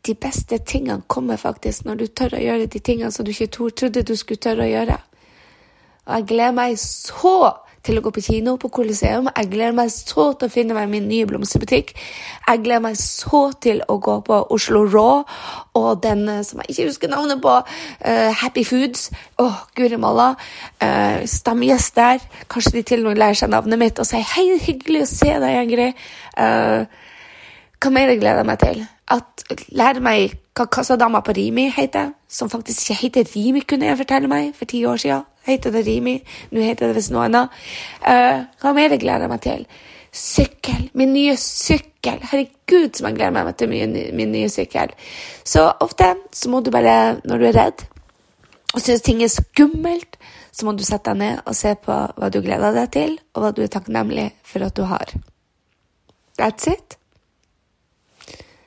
De 0.07 0.15
beste 0.15 0.59
tingene 0.67 1.03
kommer 1.07 1.37
faktisk 1.37 1.85
når 1.87 1.99
du 2.01 2.07
tør 2.07 2.39
å 2.39 2.43
gjøre 2.43 2.71
de 2.71 2.81
tingene 2.83 3.13
som 3.15 3.27
du 3.27 3.31
ikke 3.31 3.53
trodde 3.55 4.03
du 4.03 4.17
skulle 4.19 4.43
tørre 4.43 4.67
å 4.67 4.71
gjøre. 4.71 4.97
Og 6.07 6.15
jeg 6.17 6.27
gleder 6.33 6.57
meg 6.57 6.79
så 6.81 7.37
til 7.83 7.99
å 7.99 8.03
gå 8.05 8.13
på 8.15 8.23
kino 8.23 8.55
på 8.61 8.71
Coliseum. 8.73 9.29
Jeg 9.37 9.51
gleder 9.51 9.75
meg 9.77 9.91
så 9.95 10.29
til 10.39 10.49
å 10.49 10.53
finne 10.53 10.77
meg 10.77 10.91
min 10.93 11.09
nye 11.11 11.27
blomsterbutikk. 11.29 11.93
Jeg 12.47 12.63
gleder 12.65 12.85
meg 12.85 12.99
så 13.01 13.43
til 13.63 13.83
å 13.91 13.99
gå 14.03 14.19
på 14.27 14.39
Oslo 14.55 14.85
Raw 14.87 15.25
og 15.79 16.03
den 16.05 16.25
eh, 16.31 16.43
som 16.47 16.63
jeg 16.63 16.75
ikke 16.75 16.89
husker 16.91 17.13
navnet 17.13 17.43
på, 17.43 17.53
uh, 17.63 18.31
Happy 18.43 18.65
Foods. 18.69 19.09
Åh, 19.41 19.47
oh, 19.47 19.61
guri 19.77 19.99
malla. 20.01 20.33
Uh, 20.83 21.25
Stamgjest 21.29 21.97
der. 21.99 22.23
Kanskje 22.53 22.77
de 22.79 22.85
til 22.87 23.07
og 23.07 23.13
med 23.13 23.23
lærer 23.23 23.41
seg 23.41 23.53
navnet 23.53 23.81
mitt 23.81 24.03
og 24.03 24.09
sier 24.09 24.27
'hei, 24.27 24.59
hyggelig 24.61 25.07
å 25.07 25.13
se 25.13 25.33
deg, 25.43 25.59
Ingrid'. 25.65 26.05
Uh, 26.37 27.02
hva 27.83 27.91
mer 27.91 28.13
jeg 28.13 28.21
gleder 28.23 28.47
meg 28.47 28.61
til? 28.63 28.85
At 29.11 29.45
lære 29.75 30.03
meg 30.05 30.37
hva 30.57 30.69
kassadama 30.71 31.23
på 31.25 31.35
Rimi 31.37 31.69
heter. 31.75 32.13
Som 32.31 32.51
faktisk 32.51 32.87
ikke 32.87 33.01
heter 33.01 33.31
Rimi, 33.35 33.65
kunne 33.67 33.89
jeg 33.91 34.01
fortelle 34.01 34.31
meg 34.31 34.53
for 34.57 34.71
ti 34.71 34.85
år 34.87 35.01
siden 35.03 35.25
heter 35.47 35.75
det 35.75 35.87
Rimi. 35.87 36.19
Nå 36.51 36.63
heter 36.63 36.91
det 36.91 36.97
visst 36.97 37.13
noe 37.15 37.27
annet. 37.27 37.63
Uh, 38.05 38.45
hva 38.63 38.75
mer 38.77 38.95
jeg 38.95 39.03
gleder 39.03 39.31
meg 39.31 39.43
til? 39.45 39.65
Sykkel. 40.13 40.91
Min 40.99 41.15
nye 41.17 41.35
sykkel. 41.41 42.23
Herregud, 42.31 42.93
som 42.95 43.09
jeg 43.09 43.19
gleder 43.19 43.35
meg 43.39 43.57
til 43.59 43.73
min, 43.73 43.97
min 44.15 44.33
nye 44.35 44.51
sykkel. 44.53 44.95
Så 45.45 45.67
ofte 45.83 46.15
så 46.33 46.53
må 46.53 46.63
du 46.63 46.71
bare, 46.75 47.19
når 47.25 47.43
du 47.43 47.49
er 47.51 47.59
redd 47.59 47.89
og 48.73 48.81
syns 48.81 49.03
ting 49.05 49.21
er 49.21 49.29
skummelt, 49.29 50.17
så 50.53 50.65
må 50.65 50.73
du 50.77 50.85
sette 50.85 51.13
deg 51.13 51.21
ned 51.21 51.43
og 51.45 51.57
se 51.57 51.75
på 51.77 51.93
hva 51.93 52.31
du 52.33 52.41
gleder 52.45 52.73
deg 52.77 52.89
til, 52.95 53.19
og 53.35 53.45
hva 53.45 53.53
du 53.53 53.61
er 53.65 53.73
takknemlig 53.73 54.31
for 54.49 54.65
at 54.65 54.77
du 54.77 54.87
har. 54.89 55.13
That's 56.41 56.69
it. 56.73 56.97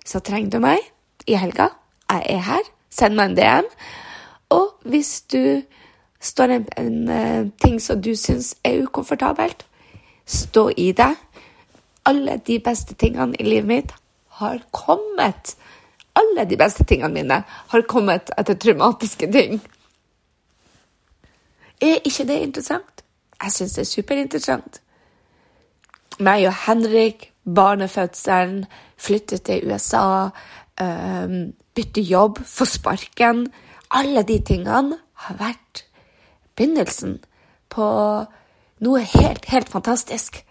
Så 0.06 0.20
trenger 0.20 0.50
du 0.50 0.60
meg 0.64 0.80
i 1.28 1.38
helga. 1.40 1.70
Jeg 2.10 2.26
er 2.30 2.44
her. 2.46 2.72
Send 2.90 3.18
meg 3.18 3.32
en 3.32 3.38
DM. 3.38 3.70
Og 4.56 4.68
hvis 4.86 5.22
du 5.34 5.62
står 6.22 6.54
en, 6.56 6.68
en, 6.78 7.10
eh, 7.10 7.48
ting 7.62 7.82
som 7.82 8.02
du 8.02 8.16
syns 8.16 8.56
er 8.64 8.84
ukomfortabelt, 8.84 9.66
stå 10.26 10.70
i 10.78 10.92
det. 10.92 11.16
Alle 12.06 12.40
de 12.48 12.60
beste 12.60 12.94
tingene 12.94 13.36
i 13.40 13.44
livet 13.44 13.68
mitt 13.68 13.94
har 14.40 14.60
kommet. 14.72 15.56
Alle 16.16 16.46
de 16.50 16.58
beste 16.58 16.84
tingene 16.84 17.14
mine 17.14 17.44
har 17.48 17.82
kommet 17.82 18.32
etter 18.38 18.54
traumatiske 18.54 19.32
ting. 19.32 19.62
Er 21.82 22.00
ikke 22.06 22.28
det 22.28 22.40
interessant? 22.40 23.04
Jeg 23.44 23.52
syns 23.52 23.74
det 23.74 23.82
er 23.82 23.92
superinteressant. 23.92 24.82
Meg 26.20 26.48
og 26.48 26.54
Henrik, 26.66 27.32
barnefødselen, 27.46 28.66
flytte 28.98 29.38
til 29.38 29.68
USA, 29.72 30.30
bytte 31.76 32.02
jobb, 32.02 32.42
få 32.46 32.66
sparken 32.66 33.48
Alle 33.96 34.24
de 34.28 34.40
tingene 34.44 34.98
har 35.14 35.38
vært 35.40 35.86
begynnelsen 36.58 37.20
på 37.72 37.86
noe 38.84 39.04
helt, 39.14 39.46
helt 39.48 39.70
fantastisk. 39.72 40.42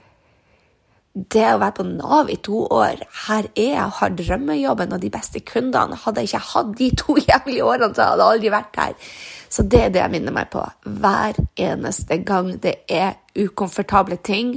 Det 1.15 1.45
å 1.47 1.61
være 1.61 1.77
på 1.77 1.85
Nav 1.87 2.31
i 2.33 2.41
to 2.43 2.65
år 2.75 3.05
Her 3.27 3.47
er 3.55 3.69
jeg, 3.77 3.91
har 3.99 4.17
drømmejobben 4.19 4.97
og 4.97 5.03
de 5.03 5.11
beste 5.15 5.45
kundene. 5.47 5.99
Hadde 6.01 6.25
jeg 6.25 6.33
ikke 6.33 6.49
hatt 6.49 6.73
de 6.79 6.89
to 6.99 7.17
jævlige 7.29 7.65
årene, 7.69 7.93
så 7.95 8.09
hadde 8.09 8.25
jeg 8.25 8.39
aldri 8.39 8.55
vært 8.55 8.81
her. 8.81 9.13
Så 9.49 9.63
det 9.63 9.83
er 9.83 9.95
det 9.95 10.03
jeg 10.03 10.15
minner 10.17 10.35
meg 10.35 10.51
på 10.51 10.65
hver 11.05 11.39
eneste 11.69 12.19
gang 12.27 12.55
det 12.63 12.75
er 12.91 13.15
ukomfortable 13.39 14.19
ting. 14.27 14.57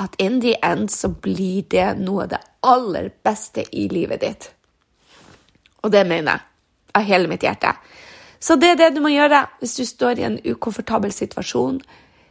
At 0.00 0.14
in 0.18 0.40
the 0.40 0.56
end 0.62 0.90
så 0.90 1.08
blir 1.08 1.62
det 1.70 1.94
noe 2.00 2.24
av 2.24 2.32
det 2.32 2.40
aller 2.66 3.10
beste 3.22 3.64
i 3.72 3.86
livet 3.88 4.20
ditt. 4.20 4.48
Og 5.84 5.92
det 5.92 6.02
mener 6.08 6.32
jeg 6.32 6.50
av 6.94 7.06
hele 7.06 7.28
mitt 7.30 7.42
hjerte. 7.42 7.74
Så 8.38 8.56
det 8.60 8.74
er 8.74 8.80
det 8.80 8.94
du 8.94 9.02
må 9.04 9.12
gjøre 9.12 9.44
hvis 9.60 9.76
du 9.78 9.84
står 9.88 10.20
i 10.20 10.26
en 10.26 10.38
ukomfortabel 10.44 11.12
situasjon. 11.14 11.80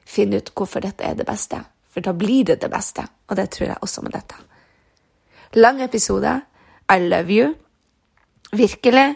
Finn 0.05 0.35
ut 0.35 0.51
hvorfor 0.55 0.83
dette 0.83 1.05
er 1.07 1.15
det 1.17 1.25
beste, 1.27 1.61
for 1.91 2.03
da 2.05 2.13
blir 2.15 2.45
det 2.49 2.59
det 2.61 2.69
beste. 2.71 3.05
Og 3.29 3.39
det 3.39 3.49
tror 3.55 3.69
jeg 3.71 3.81
også 3.81 4.03
med 4.05 4.15
dette. 4.15 4.35
Lang 5.55 5.81
episode. 5.83 6.41
I 6.91 6.99
love 6.99 7.31
you. 7.31 7.53
Virkelig. 8.51 9.13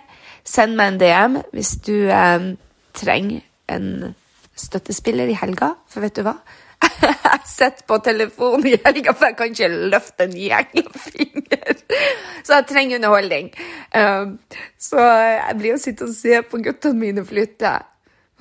Send 0.48 0.78
meg 0.80 0.94
en 0.94 1.00
DM 1.02 1.38
hvis 1.52 1.76
du 1.84 2.08
eh, 2.08 2.54
trenger 2.96 3.44
en 3.68 4.16
støttespiller 4.58 5.30
i 5.30 5.38
helga, 5.38 5.74
for 5.92 6.02
vet 6.02 6.16
du 6.18 6.24
hva? 6.26 6.38
Jeg 7.28 7.50
sitter 7.52 7.86
på 7.88 7.98
telefonen 8.06 8.68
i 8.70 8.78
helga, 8.84 9.14
for 9.14 9.30
jeg 9.30 9.38
kan 9.40 9.52
ikke 9.54 9.70
løfte 9.94 10.28
en 10.28 10.38
jævla 10.38 11.02
finger. 11.04 11.84
Så 12.44 12.60
jeg 12.60 12.68
trenger 12.70 13.00
underholdning. 13.00 13.52
Um, 13.96 14.38
så 14.80 15.02
jeg 15.02 15.60
blir 15.60 15.76
å 15.76 15.82
sitte 15.82 16.08
og 16.08 16.16
se 16.16 16.42
på 16.48 16.62
guttene 16.64 17.02
mine 17.02 17.26
flytte. 17.28 17.74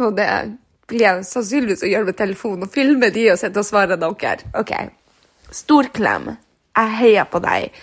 Og 0.03 0.17
det 0.19 0.31
blir 0.87 1.07
jeg 1.07 1.27
sannsynligvis 1.27 1.85
å 1.85 1.91
gjøre 1.91 2.11
med 2.11 2.19
telefonen, 2.19 2.67
og 2.67 2.75
filme 2.75 3.11
de 3.15 3.29
og 3.33 3.41
sitte 3.41 3.63
og 3.63 3.69
svare 3.69 3.99
dere. 4.01 4.51
Ok. 4.59 4.73
Stor 5.55 5.91
klem. 5.95 6.35
Jeg 6.77 6.99
heier 7.01 7.29
på 7.31 7.41
deg. 7.43 7.77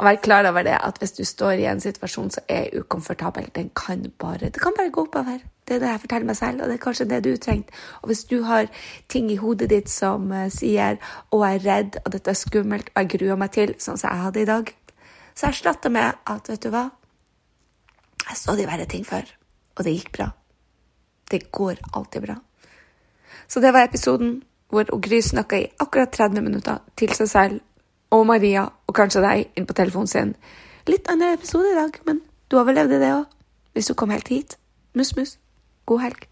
Og 0.00 0.06
vær 0.06 0.20
klar 0.24 0.46
over 0.48 0.64
det 0.64 0.76
at 0.80 0.96
hvis 1.00 1.12
du 1.18 1.24
står 1.28 1.60
i 1.60 1.66
en 1.68 1.82
situasjon 1.82 2.30
som 2.32 2.46
er 2.48 2.70
ukomfortabel, 2.80 3.50
den 3.56 3.68
kan 3.76 4.06
bare, 4.20 4.48
det 4.48 4.62
kan 4.62 4.76
bare 4.76 4.92
gå 4.94 5.04
oppover. 5.04 5.42
Det 5.70 5.76
er 5.76 5.82
det 5.84 5.90
jeg 5.92 6.02
forteller 6.02 6.26
meg 6.26 6.36
selv, 6.36 6.60
og 6.60 6.66
det 6.66 6.74
er 6.74 6.82
kanskje 6.82 7.04
det 7.06 7.18
du 7.22 7.36
trengte. 7.38 7.76
Og 8.02 8.10
hvis 8.10 8.24
du 8.26 8.40
har 8.42 8.66
ting 9.08 9.28
i 9.30 9.36
hodet 9.38 9.68
ditt 9.70 9.90
som 9.90 10.24
uh, 10.34 10.48
sier 10.50 10.98
'Å, 10.98 11.36
jeg 11.46 11.60
er 11.60 11.66
redd, 11.66 11.98
og 12.04 12.10
dette 12.12 12.30
er 12.30 12.38
skummelt, 12.40 12.90
og 12.90 13.02
jeg 13.02 13.10
gruer 13.12 13.38
meg 13.38 13.52
til', 13.54 13.74
sånn 13.78 13.98
som 14.00 14.10
jeg 14.10 14.22
hadde 14.24 14.40
i 14.42 14.48
dag, 14.50 14.74
så 15.34 15.46
jeg 15.46 15.76
det 15.82 15.92
med 15.92 16.14
at 16.26 16.50
'Vet 16.50 16.62
du 16.62 16.70
hva, 16.74 16.90
jeg 18.26 18.36
så 18.36 18.56
de 18.56 18.66
verre 18.66 18.86
ting 18.86 19.06
før, 19.06 19.30
og 19.78 19.84
det 19.84 19.94
gikk 19.94 20.10
bra'. 20.18 20.30
Det 21.30 21.52
går 21.52 21.76
alltid 21.94 22.22
bra. 22.26 22.36
Så 23.48 23.60
det 23.60 23.72
var 23.72 23.86
episoden 23.86 24.42
hvor 24.70 24.84
Gry 25.00 25.20
snakka 25.22 25.56
i 25.56 25.70
akkurat 25.78 26.10
30 26.10 26.42
minutter 26.42 26.78
til 26.96 27.14
seg 27.14 27.28
selv 27.28 27.60
og 28.10 28.26
Maria 28.26 28.66
og 28.86 28.94
kanskje 28.94 29.22
deg 29.22 29.46
inn 29.54 29.66
på 29.66 29.74
telefonen 29.78 30.10
sin. 30.10 30.34
Litt 30.86 31.06
annen 31.10 31.34
episode 31.34 31.70
i 31.70 31.78
dag, 31.78 32.00
men 32.06 32.22
du 32.50 32.58
overlevde 32.58 32.98
det 32.98 33.12
òg. 33.14 33.28
Hvis 33.72 33.86
du 33.86 33.94
kom 33.94 34.10
helt 34.10 34.28
hit. 34.28 34.58
Mus, 34.94 35.38
mus. 35.90 35.98
God 35.98 36.00
helg. 36.00 36.29